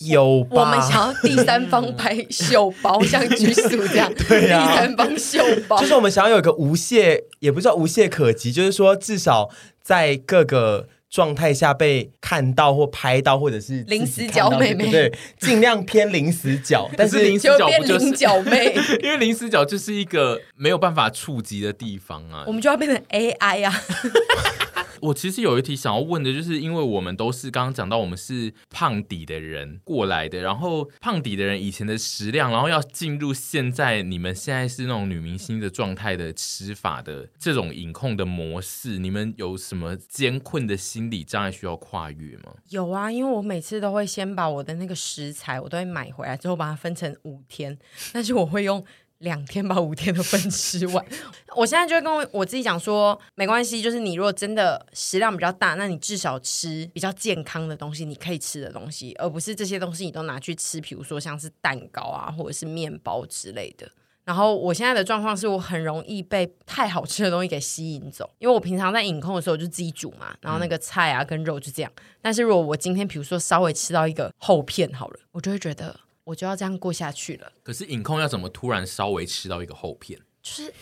[0.00, 9.50] 有吧，我们想要第三方拍秀包，像居宿这样， 对呀、啊，第三方秀包，就是我们想要有一个无懈，也不知道无懈可击，就是说至少
[9.82, 10.88] 在各个。
[11.10, 18.74] 状态下被看到或拍到，或者是零死角妹妹，对，尽量偏零死角， 但是临死角不就是 零角妹？
[19.02, 23.82] 因为零死角就是一个没有办法触及的地方啊，我们就要变成 AI 啊。
[25.02, 42.54] 我其实有一题想要问的，就是因为我们都是刚刚讲到，我们是胖底的人过来的，然后胖底的人以前的食量，然后要进入现在你们现在是那种女明星的状态的吃法的这种饮控的模式，你们有什么艰困的心理障碍需要跨越吗？
[42.70, 47.78] 有啊，因为我每次都会先把我的那个食材，我都会买回来之后把它分成五天，
[48.12, 48.84] 但是我会用。
[49.18, 51.04] 两天把五天的分吃完，
[51.56, 63.90] 我现在就会跟我自己讲说，没关系，就是你如果真的食量比较大，那你至少吃比较健康的东西，你可以吃的东西，而不是这些东西你都拿去吃，比如说像是蛋糕啊，或者是面包之类的。
[64.24, 71.90] 然后我现在的状况是我很容易被太好吃的东西给吸引走，因为我平常在饮控的时候就自己煮嘛，然后那个菜啊跟肉就这样。
[72.20, 75.98] 但是如果我今天比如说稍微吃到一个厚片好了，我就会觉得。
[76.28, 77.50] 我就要这样过下去了。
[77.62, 80.20] 可是影控要怎么突然稍微吃到一个厚片？
[80.42, 80.72] 就是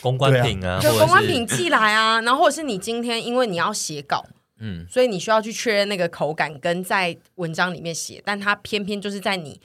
[0.00, 4.24] 公关品啊，就公关品寄来啊， 然后或者是你今天因为你要写稿，
[4.58, 9.60] 嗯，所以你需要去确认那个口感跟在文章里面写，但它偏偏就是在你，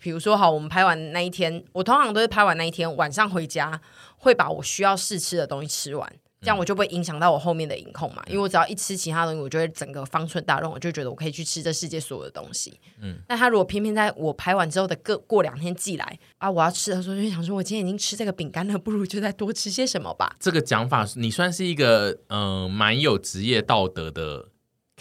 [0.00, 3.80] 比如说好，我们拍完那一天，我通常都是拍完那一天晚上回家，
[4.18, 6.12] 会把我需要试吃的东西吃完。
[6.44, 12.78] 这样我就不会影响到我后面的饮控嘛，因为我只要一吃其他东西，我就会整个方寸大乱，我就觉得我可以去吃这世界所有的东西。
[13.00, 20.36] 嗯，那他如果偏偏在我拍完之后的过过两天寄来啊，我要吃的时候就想说，我今天已经吃这个饼干了，不如就再多吃些什么吧。
[20.38, 24.48] 这个讲法，你算是一个嗯、呃、蛮有职业道德的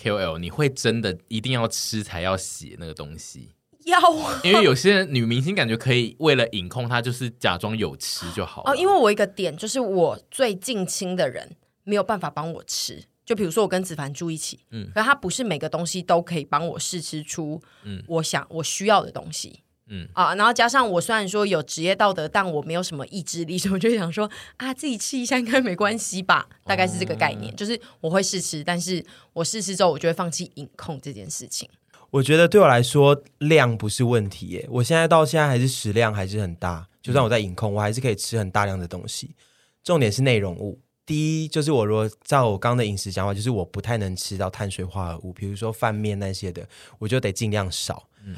[0.02, 3.50] KOL，你会真的一定要吃才要写那个东西。
[3.86, 4.00] 要，
[4.44, 8.76] 因为有些人女明星感觉可以为了隐控，她就是假装有吃就好哦。
[8.76, 20.08] 因为我一个点就是我最近亲的人没有办法帮我吃，就比如说我跟子凡住一起，嗯，可是他不是每个东西都可以帮我试吃出，嗯，我想我需要的东西，嗯。
[20.14, 31.70] 啊，然后加上我虽然说有职业道德，但我没有什么意志力，所以我就想说啊，自己吃一下应该没关系吧，大概是这个概念，哦、就是我会试吃，但是我试吃之后我就会放弃饮控这件事情。
[32.14, 39.36] 我觉得对我来说量不是问题耶，我现在到现在还是食量还是很大，就算我在饮控，我还是可以吃很大量的东西。
[39.84, 48.36] 重点是内容物，第一就是我如果照我刚刚的饮食讲法，就是我不太能吃到碳水化合物，比如说饭面那些的，我就得尽量少，嗯，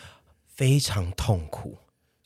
[0.47, 1.77] 非常痛苦。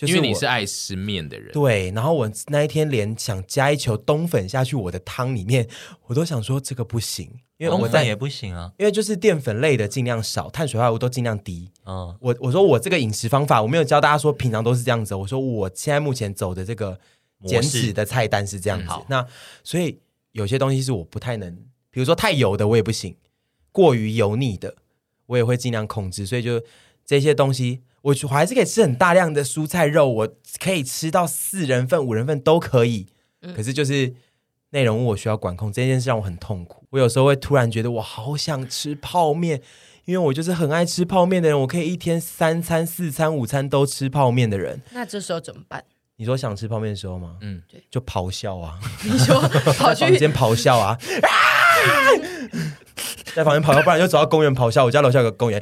[0.08, 1.92] 因为你是爱吃面的人，对。
[1.92, 5.68] 然后我那一天连想加一球冬粉下去我的汤里面，
[6.06, 8.72] 我都想说这个不行，因为我冬粉也不行啊。
[8.78, 11.70] 因为就是淀粉类的尽量少，碳水化合物都尽量低。
[11.86, 15.14] 嗯，我我说我这个饮食方法，我没有教大家说平常都是这样子。
[15.14, 16.98] 我说我现在目前走的这个
[17.46, 18.88] 减脂的菜单是这样子。
[18.90, 19.28] 嗯、那
[19.66, 20.00] 所以
[20.32, 21.54] 有些东西是我不太能，
[21.92, 23.18] 比如说太油的我也不行，
[23.74, 24.76] 过于油腻的
[25.26, 26.26] 我也会尽量控制。
[26.26, 26.64] 所以就
[27.06, 27.82] 这些东西。
[28.02, 30.30] 我我还是可以吃很大量的蔬菜肉，我
[30.60, 33.08] 可以吃到四人份、五人份都可以。
[33.42, 34.14] 嗯、可是就是
[34.72, 36.86] 内容物我需要管控，这件事让我很痛苦。
[36.90, 39.62] 我有时候会突然觉得我好想吃泡面，
[40.06, 44.82] 因为我就是很爱吃泡面的人，我可以一天三餐、四餐、午餐都吃泡面的人。
[44.92, 45.84] 那这时候怎么办？
[46.18, 47.38] 你说想吃泡面的时候吗？
[47.40, 48.78] 嗯，对，就咆哮啊！
[49.04, 49.40] 你说
[49.78, 50.98] 跑去房间咆哮啊！
[53.34, 54.84] 在房间咆哮，不然就走到公园咆哮。
[54.84, 55.62] 我家楼下有个公园。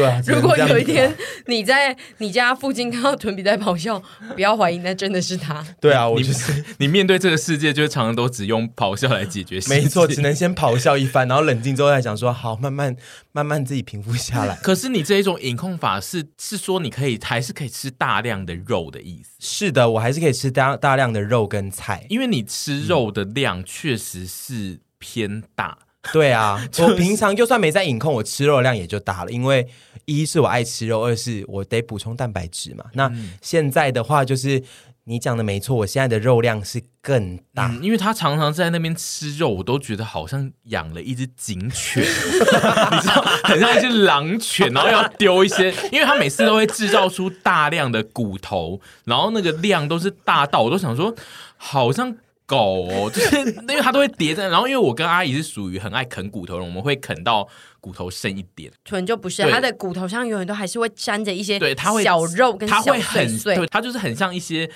[0.00, 1.14] 对啊， 如果有一天
[1.46, 4.00] 你在你家附近看到屯比在咆哮，
[4.34, 5.64] 不要怀疑，那真的是他。
[5.80, 9.60] 对啊，我就是你， 你面对这个世界，就是常常都只用咆哮来解决。
[9.68, 12.96] 没错，只能先咆哮一番，然后冷静之后再讲说，好，慢慢
[13.32, 14.56] 慢慢自己平复下来。
[14.62, 19.30] 可是你这一种饮控法是是说你可以还是可以吃大量的肉的意思？
[19.38, 25.76] 是的，我还是可以吃大大量的肉跟菜，因为你吃肉的量确实是偏大。
[26.14, 29.30] 对啊，我平常就算没在饮控，我吃肉量也就大了。
[29.30, 29.68] 因为
[30.04, 32.84] 一是我爱吃肉，二是我得补充蛋白质嘛。
[32.94, 34.62] 那现在的话，就是
[35.04, 37.68] 你讲的没错，我现在的肉量是更大。
[37.68, 51.14] 嗯，因为他常常在那边吃肉，我都觉得好像养了一只警犬， 你知道，很像一只狼犬，然后要丢一些，因为他每次都会制造出大量的骨头，然后那个量都是大到，我都想说，
[51.56, 52.16] 好像。
[52.50, 57.46] 狗哦，就是因为它都会叠在，然后因为我跟阿姨是属于很爱啃骨头的，我们会啃到
[57.80, 58.72] 骨头剩一点。
[58.84, 64.68] 臀就不是，它的骨头上永远都还是会沾着一些对，它会小肉跟它会很碎，它就是很像一些。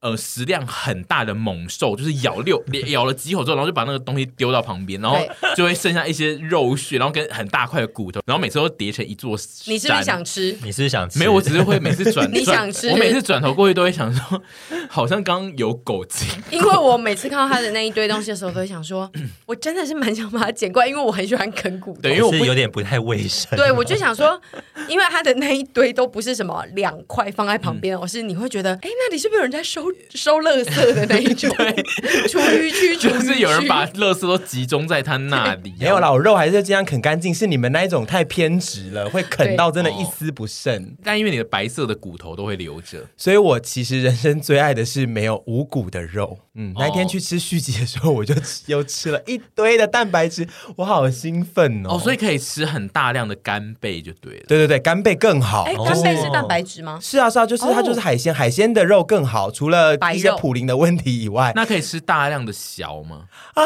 [0.00, 5.18] 呃，食量很大的猛兽，就是咬六 咬了几口之后，然后就把那个东西丢到旁边，然后
[5.56, 9.72] 就会剩下一些肉屑，然后跟很大块的骨头，然后每次都叠成一座山。
[9.74, 10.56] 你是不是想吃？
[10.62, 11.18] 你是不是想吃？
[11.18, 12.30] 没有，我只是会每次 转。
[12.32, 12.90] 你想吃？
[12.90, 14.40] 我每次转头过去都会想说，
[14.88, 16.28] 好像刚有狗经。
[16.52, 19.10] 因为我每次看到他的那一堆东西的时候，都会想说，
[19.46, 22.02] 我真的是蛮想把它捡过来，因为我很喜欢啃骨头。
[22.02, 23.56] 对，因为我是有点不太卫生。
[23.56, 24.40] 对，我就想说，
[24.88, 30.70] 因为他的那一堆都不是什么两块放在旁边，我是你会觉得，哎，那里是不是有人在收收垃圾？
[30.70, 35.74] 色的那一种， 对，厨余区 就是有人把垃圾都集中在他那里。
[35.80, 40.82] 没有啦，我肉还是这样啃干净，是你们那一种太偏执了，会啃到真的一丝不剩。
[40.82, 40.86] 哦。
[41.04, 46.38] 但因为你的白色的骨头都会留着，所以我其实人生最爱的是没有无骨的肉。
[46.54, 48.34] 嗯，那一天去吃续集的时候，我就
[48.66, 51.90] 又吃了一堆的蛋白质，我好兴奋哦。
[51.94, 54.44] 哦，所以可以吃很大量的干贝就对了。
[54.48, 55.62] 对对对，干贝更好。
[55.64, 56.98] 哎，干贝是蛋白质吗？
[57.00, 59.50] 是啊是啊，就是它就是海鲜，海鲜的肉更好。
[59.50, 59.77] 除了
[60.14, 63.24] 一些普林的问题以外，那可以吃大量的小吗？
[63.54, 63.64] 啊，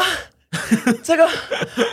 [1.03, 1.27] 这个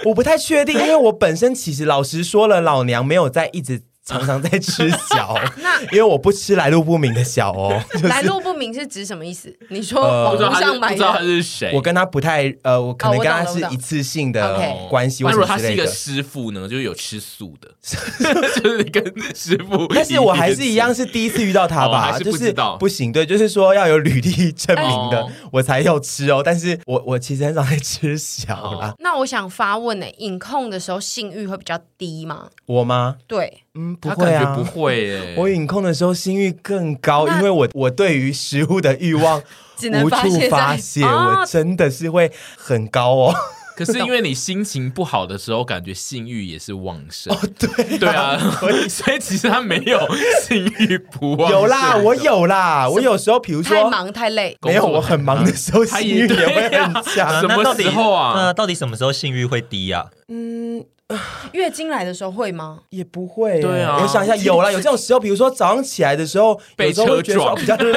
[0.06, 3.82] 我不太确定，因为我本身其实老实说了，老娘没有在一直。
[4.10, 7.80] 常常在吃小， 那因为我不吃来路不明的小哦。
[7.92, 9.56] 就是、来路不明是指什么意思？
[9.68, 11.70] 你说网上买的，不知道他是谁？
[11.72, 14.58] 我跟他不太呃，我可能跟他是一次性的
[14.88, 15.22] 关系。
[15.22, 16.68] 那如果他是一个师傅呢？
[16.68, 17.68] 就是有吃素的，
[18.60, 19.02] 就是跟
[19.34, 19.86] 师傅。
[19.94, 22.16] 但是我还是一样是第一次遇到他吧？
[22.16, 26.42] 哦、就是不行，对，就是说要有履历证明的，我才要吃哦。
[26.44, 28.88] 但是我我其实很少在吃小啦。
[28.88, 32.48] 哦、那我想发问呢、欸，饮控的时候性欲会比较低吗？
[32.66, 33.16] 我吗？
[33.26, 33.62] 对。
[33.74, 35.34] 嗯，不会啊，不会耶。
[35.38, 39.40] 我饮控的时候性欲更高，因为我我对于食物的欲望
[40.04, 43.34] 无处发泄，我真的是会很高哦。
[43.76, 47.34] 可是因为你心情不好的时候，感觉性欲也是旺盛。
[47.34, 49.98] 哦，对对啊，所以所以其实他没有
[50.42, 51.50] 性欲不旺。
[51.50, 57.40] 有啦，我有啦，我有时候比如说太忙太累，没有我很忙的时候，性欲也会很强。
[57.40, 58.32] 什么时候啊？
[58.34, 60.06] 那到底什么时候性欲会低啊？
[60.28, 60.84] 嗯。
[61.52, 62.80] 月经来的时候会吗？
[62.90, 63.60] 也不会。
[63.60, 67.92] 对啊，我想一下，有啦，有这种时候，比如说早上起来的时候，被车撞，比较 累。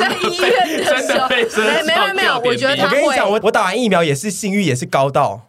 [0.00, 1.44] 在医院的时候，没
[1.84, 5.48] 没有没有，我觉得我跟你讲，我我打完疫苗也是性欲也是高到，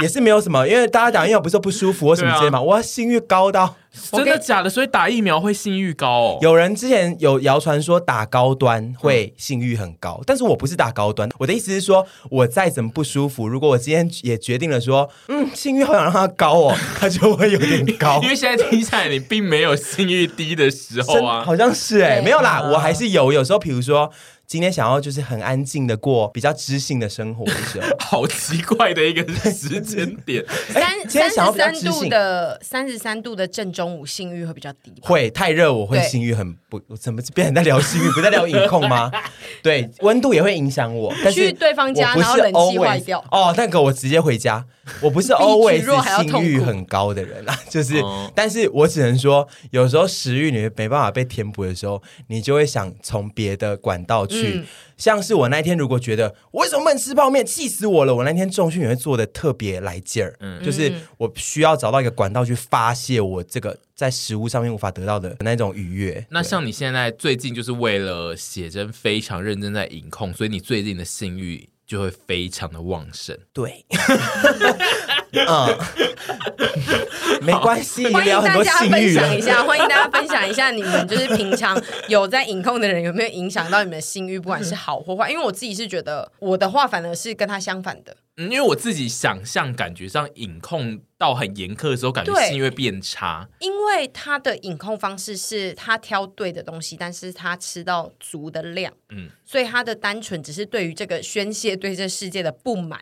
[0.00, 3.74] 也是没有什么，因为大家打疫苗不是不舒服或什么之类嘛，我性欲高到。
[4.12, 4.70] 真的假的？
[4.70, 6.38] 所以打疫苗会性欲高哦？
[6.42, 11.28] 有人之前有谣传说打高端会性欲很高，嗯、但是我不是打高端。
[11.38, 18.20] 我的意思是说，我再怎么不舒服，如果我今天也决定了说，嗯，性欲好想让它高哦， 它就会有点高。
[18.22, 23.32] 因为现在听起来你并没有性欲低的时候啊， 好像是哎、欸，没有啦，我还是有。
[23.32, 24.10] 有时候，比如说。
[24.46, 30.44] 今天想要就是很安静的过比较知性的生活的时候， 好奇怪的一个时间点。
[30.68, 39.10] 三三十三度的三十三度的正中午性欲会比较低，会太热我会性欲很不，怎么变成在聊性欲，不在聊影控吗？
[39.62, 41.12] 对，温度也会影响我。
[41.32, 44.64] 去对方家然后冷气坏掉哦，那个我直接回家。
[45.00, 45.82] 我不是 always
[46.22, 48.00] 性欲很高的人啊，就是，
[48.36, 54.35] 但是我只能说，有时候食欲你没办法被填补的时候，你就会想从别的管道去。
[54.40, 54.64] 去，
[54.96, 58.14] 像是我那天如果觉得我为什么不能吃泡面，气死我了！
[58.14, 66.26] 我那天重训也会做的特别来劲儿，嗯，就是我需要找到一个管道去发泄我这个在食物上面无法得到的那种愉悦。
[66.30, 73.36] 那像你现在最近就是为了写真非常认真在饮控，所以你最近的性欲就会非常的旺盛。
[73.52, 73.84] 对，
[75.32, 75.78] 嗯。
[77.42, 85.30] 没关系，欢迎大家分享一下，欢迎大家分享一下你们就是平常有在饮控的人有没有影响到你们的性欲，不管是好或坏。
[85.30, 88.16] 因为我自己是觉得我的话反而是跟他相反的。
[88.38, 93.46] 嗯，因为我自己想象感觉上饮控到很严苛的时候，感觉性欲会变差。
[93.60, 103.00] 因为他的饮控方式是他挑对的东西，但是他吃到足的量，嗯，所以他的单纯只是对于这个宣泄对这世界的不满，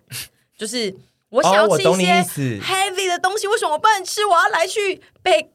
[0.59, 0.95] 就是。
[1.35, 2.23] 我想要吃一些
[2.61, 4.25] heavy 的东西，为什么我不能吃？
[4.25, 5.51] 我要来去背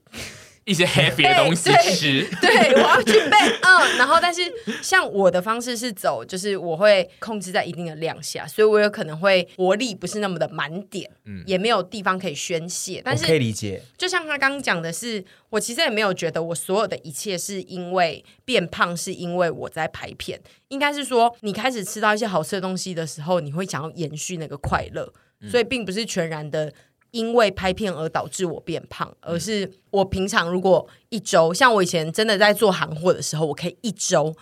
[0.65, 2.27] 一些 heavy 的东西吃。
[2.41, 3.37] 对，对，我要去背。
[3.61, 4.41] 嗯，然后但是
[4.83, 13.01] 像我的方式是走，就是我会控制在一定的量下，所以我有可能会活力不是那么的满点，嗯，也没有地方可以宣泄。
[13.03, 20.39] 但是可以理解，就像他刚刚讲的是，我其实也没有觉得我所有的一切是因为变胖，是因为我在排片。
[20.67, 25.11] 应该是说，你开始吃到一些好吃的东西的时候，你会想要延续那个快乐。
[25.47, 26.73] 所以并不是全然的
[27.11, 34.35] 因为拍片而导致我变胖，而是我平常如果一周，像我以前真的在做行货的时候，我可以一周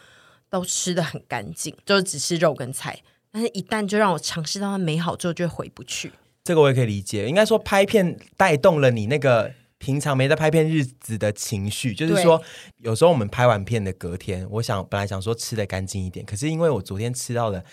[0.49, 2.99] 都吃的很干净，就是只吃肉跟菜。
[3.31, 6.11] 但是，一旦就让我尝试到它美好之后，就会回不去。
[6.43, 12.41] 这个我也可以理解，应该说拍片带动了你那个平常没在拍片日子的情绪，就是说
[12.77, 17.63] 有时候我们拍完片的隔天，我想本来想说吃的干净一点，可是因为我昨天吃到了。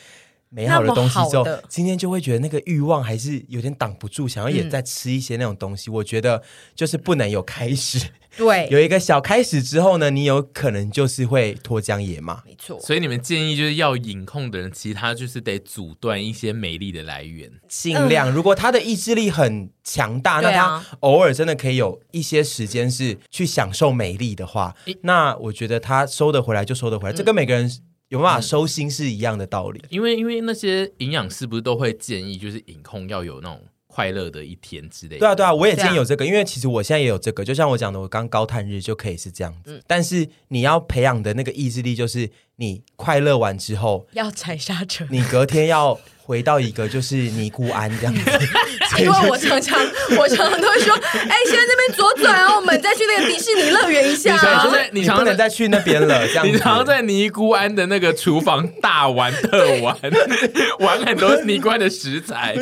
[0.55, 5.91] 美好的东西之后，今天就会觉得那个欲望还是有点挡不住，想要也再吃一些那种东西。
[5.91, 6.41] 嗯、我觉得
[6.77, 7.99] 就是不能有开始，
[8.39, 12.41] 对， 有一个小开始之后呢，你有可能就是会脱缰野马。
[12.47, 18.31] 没错，所以你们建议就是要饮控的人，其实他就是得阻断一些美丽的来源，尽量。
[18.31, 27.13] 如果他的意志力很强大，嗯、那他偶尔真的可以有一些时间是去享受美丽的话，那我觉得他收得回来就收得回来。
[27.13, 27.69] 嗯、这跟每个人。
[28.09, 35.19] 有办法收心是一样的道理，因为因为那些营养师不是都会建议，就是饮控要有那种快乐的一天之类的。
[35.21, 39.83] 对啊，对啊，我也建议有这个，因为其实我现在也有这个，就像我讲的，我刚高碳日就可以是这样子。
[39.87, 48.21] 但是你要培养的那个意志力，就是你快乐完之后 要踩刹车，你隔天要回到一个就是尼姑庵这样子，
[48.99, 49.81] 因为我常常
[50.19, 54.35] 我常常都会说，哎，现在这边左转哦，我们再去那个迪士尼乐园一下。
[54.93, 56.47] 你你常能再去那边了，这样。
[56.47, 59.97] 你常常在尼姑庵的那个厨房大玩特玩，
[60.79, 62.55] 玩很多尼姑庵的食材。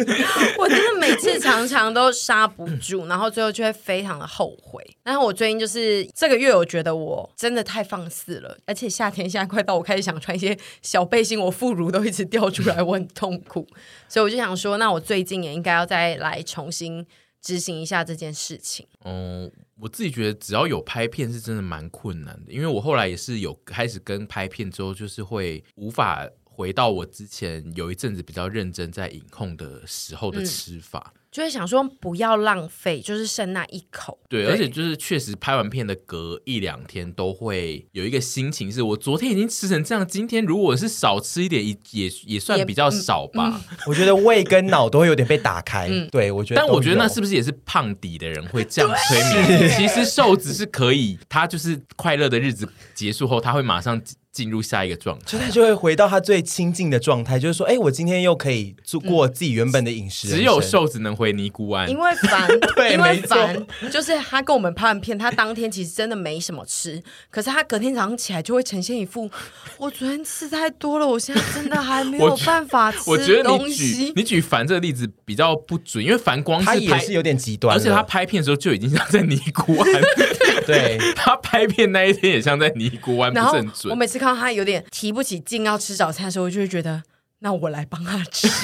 [0.57, 4.83] 我真的每次常常都刹不住，然后最后就会非常的后悔。
[5.03, 13.67] 然后我最近就是这个月，我觉得我真的太放肆了，而且夏天现在快到，我开始想穿一些小背心，我副乳都一直掉出来，我很痛苦。
[14.13, 17.07] 所以我就想说，那我最近也应该要再来重新
[17.41, 18.87] 执行一下这件事情。
[19.07, 19.51] 嗯，
[19.81, 31.15] 我自己觉得只要有拍片是真的蛮困难的，因为我后来也是有开始跟拍片之后，就是会无法回到我之前有一阵子比较认真在影控的时候的吃法。
[31.17, 34.19] 嗯就会想说不要浪费，就是剩那一口。
[34.29, 43.63] 对，对而且就是确实拍完片的隔一两天都会有一个心情，是我昨天已经吃成这样，今天如果是少吃一点，也也也算比较少吧。
[43.71, 45.89] 嗯、 我觉得胃跟脑都会有点被打开。
[45.91, 46.61] 嗯、对，我觉得。
[46.61, 49.19] 但我觉得那是不是也是胖底的人会这样催
[49.49, 49.71] 眠？
[49.75, 53.99] 其实瘦子是可以，他就是快乐的日子结束后，他会马上。
[54.33, 60.29] 进入下一个状态，就他就会回到他最亲近的状态，就是说，哎，我今天又可以做过自己原本的饮食。
[60.29, 69.31] 只有瘦子能回尼姑庵，因为烦， 对，因为烦，就是他跟我们拍完片，他当天其实真的没什么吃，可是他隔天早上起来就会呈现一副，
[69.77, 73.11] 我昨天吃太多了，我现在真的还没有办法吃东西。
[73.11, 79.93] 我觉得你举你举烦这个例子比较不准，因为烦光是他也是有点极端，而且他拍片的时候就已经像在尼姑庵。
[80.63, 83.91] 对， 他拍片那一天也像在尼姑湾，不是很准。
[83.91, 87.03] 我每次看到他有点提不起劲要吃早餐的时候，我就会觉得，
[87.41, 88.49] 那我来帮他吃。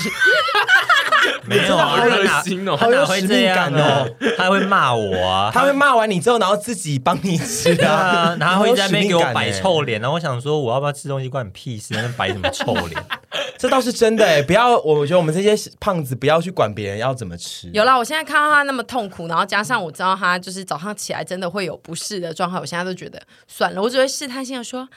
[1.46, 4.08] 没有啊，好热心哦，他哪会这样哦？
[4.36, 10.00] 他会骂我啊，他会骂完你之后，然后自己帮你吃啊， 然后会在那边给我摆臭脸。
[10.00, 11.94] 然后我想说，我要不要吃东西关你屁事？
[11.94, 13.02] 那边摆什么臭脸？
[13.58, 17.68] 这倒是真的哎，不要，我觉得我们这些胖子不要去管别人要怎么吃。
[17.72, 24.88] 有啦，我现在看到他那么痛苦，然后加上我知道他就是早上起来真的会有不适的状况，我现在都觉得算了，我只会试探性的说。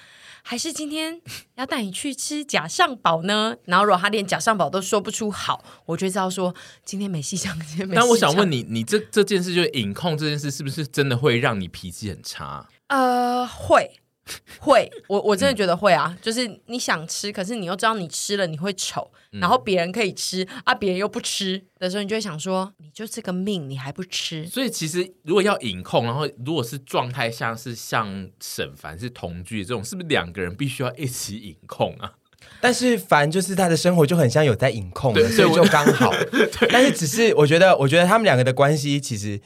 [0.44, 1.22] 还是今天
[1.56, 3.56] 要带你去吃假上宝呢？
[3.66, 7.58] 然后如果他连假上宝都说不出好，我就知道说今天没戏唱。
[7.60, 8.00] 今天没戏。
[8.00, 12.68] 但我想问你，你这这件事就是隐控这件事，是不是真的会让你脾气很差？
[12.88, 14.01] 呃，会。
[14.60, 24.46] 会，我我真的觉得会啊，就是你想吃，可是你又知道你吃了你会丑，然后别人可以吃啊，别人又不吃的时候，你就会想说，你就这个命，你还不吃？
[24.46, 32.14] 所以其实如果要隐控，然后如果是状态像是像沈凡是同居这种，是不是两个人必须要一起隐控啊？
[32.62, 36.14] 但是凡就是他的生活就很像有在隐控，所以就刚好。
[36.70, 39.42] 但是只是我觉得，我觉得他们两个的关系其实。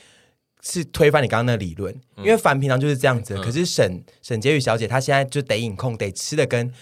[0.68, 3.36] 是推翻你刚刚的理论，因为凡平常就是这样子。
[3.36, 6.74] 嗯、可是沈沈婕妤小姐她现在就得饮控，得吃的跟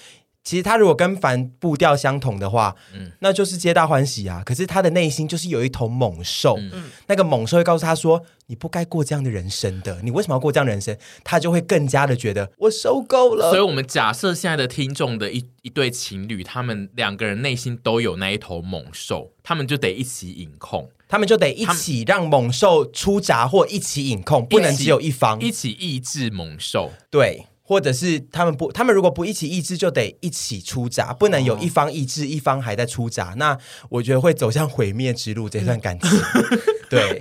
[0.42, 4.42] 其实她如果跟凡步调相同的话，嗯，那就是皆大欢喜啊。
[4.46, 13.52] 可是她的内心就是有一头猛兽，嗯，那个猛兽会告诉她说：“你不该过这样的人生的，你为什么要过这样的人生？”她就会更加的觉得我受够了。
[13.52, 20.90] 所以，我们假设现在的听众的一一对情侣，他们两个人内心都有那一头猛兽，他们就得一起饮控。
[21.14, 26.92] 他们就得一起让猛兽出闸，或一起引控，不能只有一方一起抑制猛兽。
[27.12, 33.36] 对，或者是他们不，他们如果不一起抑制，就得一起出闸，不能有一方抑制，一方还在出闸。
[33.38, 33.56] 那
[33.90, 35.48] 我觉得会走向毁灭之路。
[35.48, 36.10] 这段感情，
[36.90, 37.20] 对，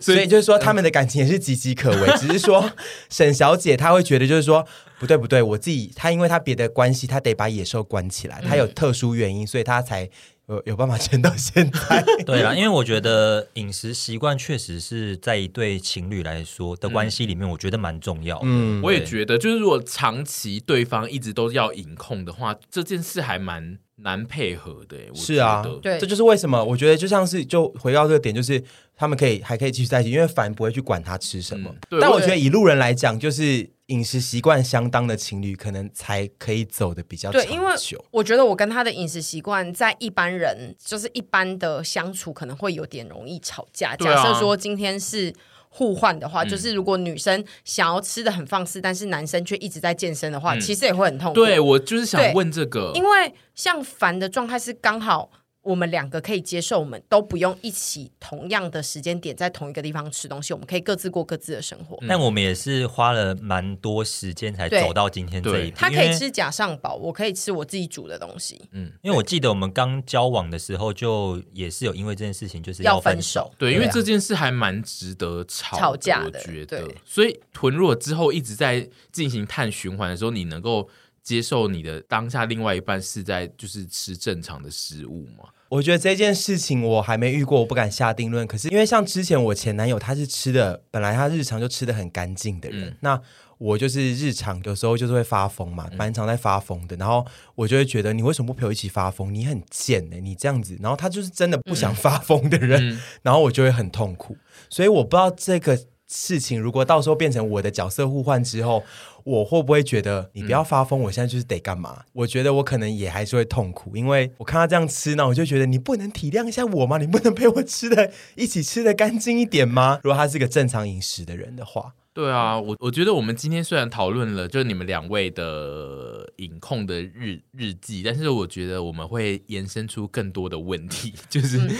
[0.00, 2.16] 所以就是说他们的感情也是岌岌可危。
[2.16, 2.72] 只是说
[3.10, 4.66] 沈小姐她会觉得就是说
[4.98, 10.08] 不对不对，我自己她因为她别的关系，她得把野兽关起来，她有特殊原因，所以她才。
[10.50, 12.04] 有有办法撑到现在？
[12.26, 18.42] 对啊，因为我觉得饮食习惯确实是在一对情侣来说的关系里面，我觉得蛮重要的。
[18.44, 24.96] 嗯，我也觉得，就是如果长期对方一直都要饮控的话，这件事还蛮难配合的。
[25.14, 28.62] 是啊，对，这就是为什么我觉得就像是就回到这个点，就是
[28.96, 31.72] 他们可以还可以继续在一起，因为凡不会去管他吃什么。
[31.90, 33.70] 嗯、但我觉得以路人来讲，就是。
[33.90, 37.46] 饮食习惯相当的情侣，可能才可以走的比较长久。
[37.46, 37.74] 对，因为
[38.10, 43.94] 我觉得我跟他的饮食习惯，在一般人就是一般的相处，可能会有点容易吵架。
[43.96, 45.34] 假设说今天是
[45.68, 51.34] 互换的话，就是如果女生想要吃的很放肆，但是男生却一直在健身的话，其实也会很痛苦。
[51.34, 55.30] 对，我就是想问这个，因为像凡的状态是刚好。
[55.62, 61.98] 我们两个可以接受，我们都不用一起同样的时间点在同一个地方吃东西，我们可以各自过各自的生活。
[62.08, 65.76] 但我们也是花了蛮多时间才走到今天这一步。
[65.76, 68.60] 他可以吃假上堡，我可以吃我自己煮的东西。
[68.72, 73.52] 嗯，因为我记得我们刚交往的时候，就也是有因为这件事情就是要分手。
[73.58, 76.90] 对，因为这件事还蛮值得吵吵架的，我觉得。
[77.04, 80.88] 所以屯若之后一直在进行碳循环的时候，你能够
[81.22, 85.44] 接受你的当下另外一半是在就是吃正常的食物吗？
[85.68, 88.44] 我觉得这件事情我还没遇过，我不敢下定论。
[88.44, 93.20] 可是因为像之前我前男友，他是吃的，本来他日常就吃的很干净的人，嗯、那
[93.58, 96.96] 我就是日常有时候就是会发疯嘛，蛮常在发疯的。
[96.96, 99.32] 然后我就会觉得，你为什么不陪我一起发疯？
[99.32, 100.76] 你很贱呢、欸，你这样子。
[100.80, 104.36] 然后他就是真的不想发疯的人，嗯、然后我就会很痛苦。
[104.68, 108.82] 所以我不知道这个事情，如果到时候变成我的角色互换之后。
[109.24, 110.98] 我会不会觉得你不要发疯？
[111.00, 111.96] 我现在就是得干嘛？
[111.98, 116.98] 嗯、我觉得我可能也还是会痛苦，因为我看他这样吃呢，我就觉得你不能体谅一下我吗？
[116.98, 120.00] 你不能陪我吃的一起吃的干净一点吗？
[120.02, 131.70] 如果他是个正常饮食的人的话，对啊，我我觉得我们今天虽然讨论了就是你们两位的影控的日日记，但是我觉得我们会延伸出更多的问题， 就是、嗯、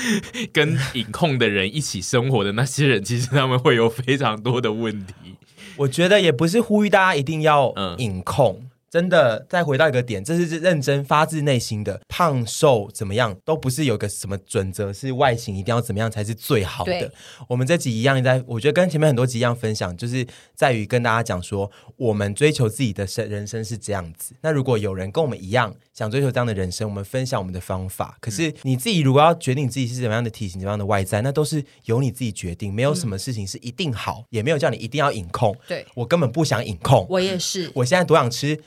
[0.53, 5.37] 跟影控的人一起生活的那些人，其实他们会有非常多的问题。
[5.81, 8.70] 我觉得也不是呼吁大家一定要隐控。
[8.91, 17.13] 嗯真的，再回到一个点，这是认真发自内心的，胖瘦怎么样都不是有个什么准则，是外形一定要怎么样才是最好的。
[17.49, 20.27] 我们这集一样，在我觉得跟前面很多集一样分享，就是
[20.57, 24.35] 在于跟大家讲说，我们追求自己的生人生是这样子。
[24.43, 28.19] 那如果有人跟我们一样想追求这样的人生，我们分享我们的方法。
[28.21, 35.57] 可是你自己如果要决定自己是怎么样的体型、怎么样的外在，那都是由你自己决定，没有什么事情是一定好，嗯、也没有叫你一定要隐控。
[35.69, 38.61] 对，我根本不想隐控，我也是，我现在多想吃。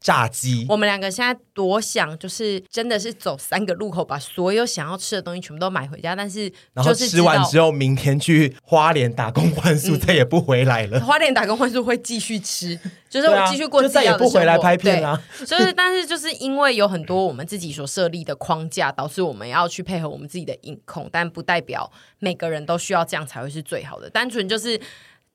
[0.00, 6.16] 炸鸡，我们两个现在多想，就是真的是走三个路口，把所有想要吃的东西全部都买回家。
[6.16, 10.98] 但是，然后吃完之后，明天去花莲打工换宿，再也不回来了。
[11.00, 12.78] 花莲打工换宿会继续吃，
[13.10, 15.22] 就是我继续过再也不回来拍片啦。
[15.40, 24.08] 就是， 但是就是因为有很多我们自己所设立的框架，导致我们要去配合我们自己的影控，但不代表每个人都需要这样才会是最好的。
[24.08, 24.80] 单纯就是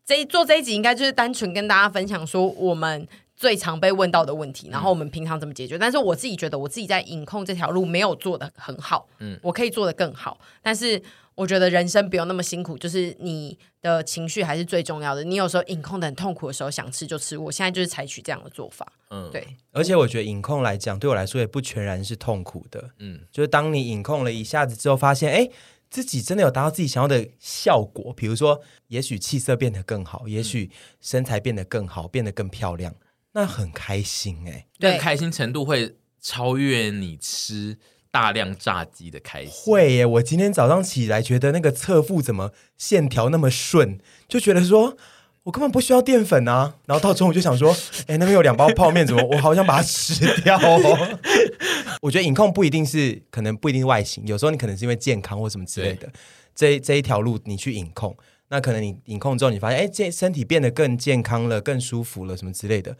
[0.03, 3.07] 这一做这一集，应该就是单纯跟大家分享说我们。
[3.35, 5.77] 最常被问到的问题，然后我们平常怎么解决？
[5.77, 10.39] 嗯、但是我自己觉得，我自己在饮控这条路没有做的很好，嗯，我可以做的更好。
[10.61, 11.01] 但是
[11.35, 15.21] 我觉得人生不用那么辛苦，就是你的情绪还是最重要的。
[15.23, 17.37] 你有时候饮控的很痛苦的时候，想吃就吃。
[17.37, 19.45] 我现在就是采取这样的做法，嗯，对。
[19.73, 25.49] 而且我觉得饮控来讲，对我来说也不全然是痛苦的，嗯，就是当你饮控了一下子之后，发现哎，
[25.89, 30.71] 自己真的有达到自己想要的效果，比如说，也许气色变得更好，也许
[31.01, 32.95] 身材变得更好，变得更漂亮。
[33.35, 37.77] 那很开心哎、欸，对，开心程度会超越你吃
[38.09, 39.51] 大量炸鸡的开心。
[39.51, 40.05] 会耶！
[40.05, 44.95] 我今天早上起来觉得那个侧腹怎么线条那么顺，就觉得说
[45.43, 46.75] 我根本不需要淀粉啊。
[46.85, 47.75] 然后到中午就想说，
[48.07, 51.19] 哎，那边有两包泡面，怎么我好想把它吃掉哦？
[52.01, 56.09] 我觉得饮控不一定是，可能不一定是外形，有时候你可能是因为健康或什么之类的。
[56.55, 58.17] 这这一条路你去引控。
[58.47, 62.95] 那可能你引控之后，你发现哎，这身体变得更健康了，更舒服了，什么之类的，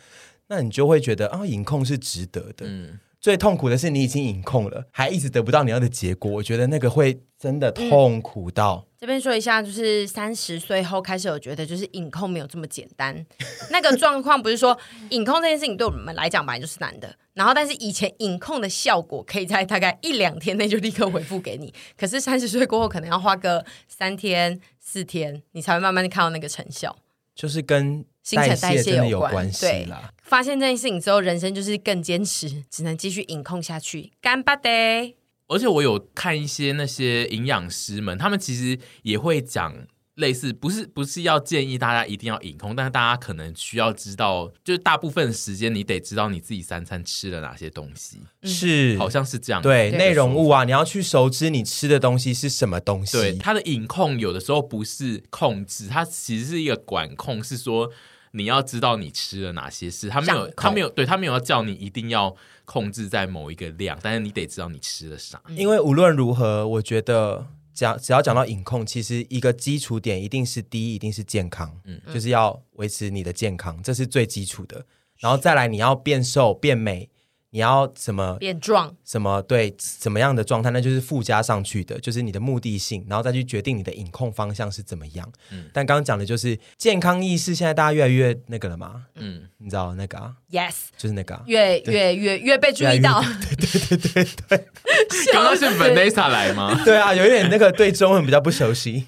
[0.47, 2.65] 那你就会觉得啊，引控是值得的。
[2.67, 8.85] 嗯，最痛苦的是你已经隐控了，还一直得不到你要的结果，我觉得那个会真的痛苦到。
[8.85, 13.25] 嗯这边说一下，就是三十岁后开始，我觉得就是隐控没有这么简单。
[13.71, 14.77] 那个状况不是说
[15.09, 26.95] 隐控这件事情对我们来讲本来就是难的，然后但是以前隐控的效果可以在大概一两天内就立刻回复给你， 可是三十岁过后可能要花个三天四天，你才会慢慢的看到那个成效。
[27.33, 30.11] 就是跟新陈代谢有关系啦。
[30.23, 34.11] 发现这件事情之后，人生就是更坚持，只能继续饮控下去。
[34.19, 35.15] 干巴爹。
[35.47, 39.75] 而且我有看一些那些营养师们，他们其实也会讲
[40.15, 49.61] 类似，不是不是要建议大家一定要饮控，但是大家可能需要知道，就是大部分时间你得知道你自己三餐吃了哪些东西，是好像是这样。
[49.61, 53.15] 对，内容物啊，你要去熟知你吃的东西是什么东西。
[53.15, 57.91] 对，它的饮控有的时候不是控制，它其实是一个管控，是说
[58.35, 62.35] 你要知道你吃了哪些事，他没有，他没有，对，他没有要叫你一定要。
[62.67, 65.39] 控制在某一个量，但是你得知道你吃了啥。
[65.49, 74.83] 因为无论如何，我觉得讲只要讲到饮控，其实一个基础点一定是第一，一定是健康，嗯，就是要维持你的健康，这是最基础的。
[75.19, 77.07] 然后再来，你要变瘦变美。
[77.55, 78.93] 你要怎么变壮？
[79.05, 80.69] 什么对怎么样的状态？
[80.71, 85.31] 那就是附加上去的，就是你的目的性，然后再去决定你的饮控方向是怎么样。
[85.51, 89.05] 嗯，但刚刚讲的就是健康意识，现在大家越来越那个了嘛。
[89.15, 93.23] 嗯，你知道那个啊？Yes，就是那个越越越越被注意到。
[93.23, 94.67] 对对对对对。
[95.31, 96.77] 刚刚是 Vanessa 来吗？
[96.83, 99.07] 对啊，有一点那个对中文比较不熟悉。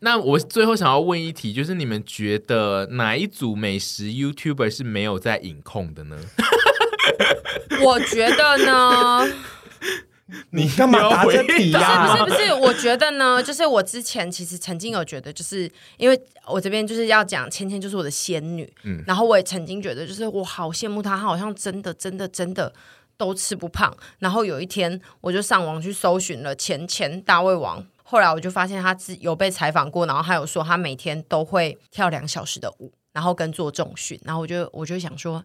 [0.00, 6.18] 那我最后想要问一题，就是你们觉得哪一组美食 YouTuber 是没有在饮控的呢？
[7.82, 9.26] 我觉得呢，
[10.50, 12.16] 你干嘛答这题呀？
[12.16, 22.72] 不是不是不是，我觉得呢， 就是我之前其实曾经有觉得，就是因为我这边就是要讲芊芊就是我的仙女，嗯，然后我也曾经觉得，就是我好羡慕她，她好像真的真的真的
[23.16, 23.94] 都吃不胖。
[24.18, 27.84] 然后有一天，我就上网去搜寻了前前大胃王。
[28.02, 34.20] 后来我就发现他有被采访过，然后他有说他每天都会跳两小时的舞，然后跟做重训。
[34.24, 35.44] 然后我就我就想说，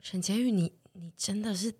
[0.00, 1.72] 沈婕妤，你你真的是。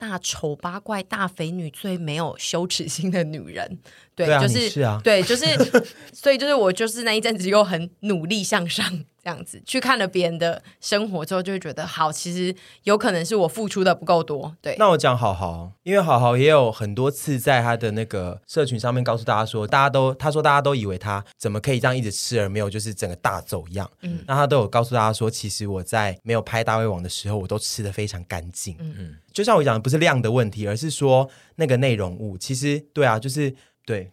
[0.00, 3.78] 大丑八怪大肥女，最没有羞耻心的女人，
[4.14, 5.44] 对，对啊、就是，是啊，对，就是，
[6.10, 9.04] 所以就是我就是那一阵子又很努力向上。
[9.22, 12.54] 这样子去看了别人的生活之后，就会觉得好，其实
[12.84, 14.54] 有可能是我付出的不够多。
[14.62, 23.90] 对，那我讲好好，因为好好也有很多次在他的那个社群上面告诉大家说，大家都他说大家都以为他怎么可以这样一直吃而没有就是整个大走样。
[24.02, 28.76] 嗯，那他都有告诉大家说，其实我在没有拍大胃王的时候，我都吃的非常干净。
[28.78, 33.54] 嗯嗯，就像我讲的，不是量的问题，而是说那个内容物，其实对啊，就是。
[33.90, 34.08] 对，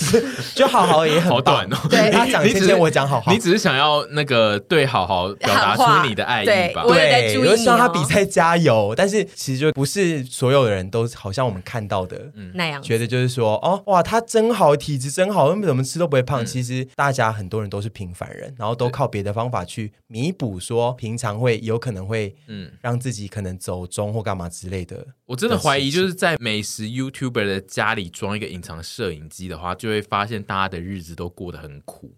[0.54, 1.76] 就好好也很好短哦。
[1.88, 6.82] 对，他讲之前我讲好好，你只是想要那个对好好表达出你的爱意吧？
[6.82, 7.56] 对，我也在注意你哦。
[7.56, 16.44] 希望他比赛加油，但是其实就不是所有的人都好像我们看到的那样，觉得就是说哦哇，他真好，体质真好，怎么吃都不会胖。
[16.44, 25.06] 其实大家很多人都是平凡人，然后都靠别的方法去弥补，说平常会有可能会嗯让自己可能走中或干嘛之类的。
[25.26, 32.12] 我真的怀疑，就是在美食 YouTuber 的家里装一个隐藏摄影机的话，就会发现大家的日子都过得很苦，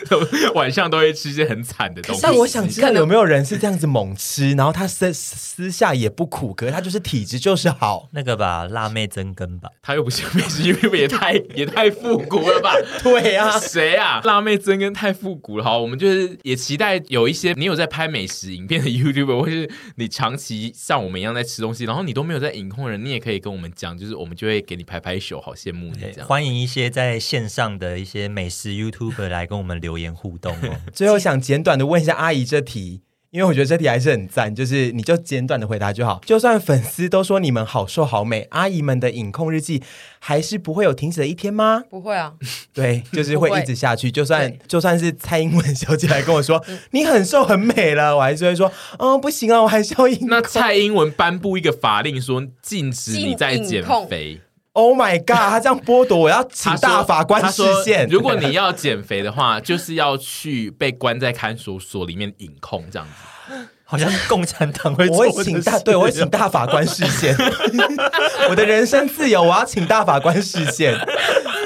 [0.56, 2.20] 晚上都会吃一些很惨的东西。
[2.22, 8.08] 但我想知道有没有人是这样子猛吃，然后他私私下也不苦，可是他就是体质就是好。
[8.12, 12.72] 那个吧，辣妹增根吧， 他又不是美食 YouTuber，也太也太复古了吧？
[13.04, 14.22] 对呀、啊，谁啊？
[14.24, 15.64] 辣妹增根太复古了。
[15.64, 22.46] 好，我们就是也期待有一些你有在拍美食影片的 YouTuber，或是你长期像我们一样在吃东西，然后你都没有在。
[22.46, 26.28] 在影控人，你也可以跟我们讲，就是我们就会给你拍拍手，好羡慕你这样。
[26.36, 30.76] 欢迎一些在线上的一些美食 YouTuber 来跟我们留言互动哦。
[30.92, 33.00] 最后想简短的问一下阿姨这题。
[33.30, 36.20] 因为我觉得这题还是很赞，就是你就简短的回答就好。
[36.26, 39.82] 就算粉丝都说你们好瘦好美，阿姨们的影控日记
[40.18, 41.82] 还是不会有停止的一天吗？
[41.88, 42.34] 不会啊，
[42.74, 44.10] 对， 就是会一直下去。
[44.10, 50.26] 就算就算是蔡英文小姐来跟我说你很瘦很美了，我还是会说，哦，不行啊，我还是要影。
[50.28, 54.42] 那蔡英文颁布一个法令说禁止你在减肥。
[54.76, 55.48] Oh my god！
[55.48, 58.06] 他这样剥夺，我要请大法官视线。
[58.08, 63.54] 如果你要减肥的话，就是要去被关在看守所里面引控这样子。
[63.88, 67.34] 好像共产党会，我会请大，对，我会请大法官视线。
[68.50, 70.94] 我的人身自由，我要请大法官视线。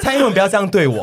[0.03, 1.03] 蔡英文不要这样对我。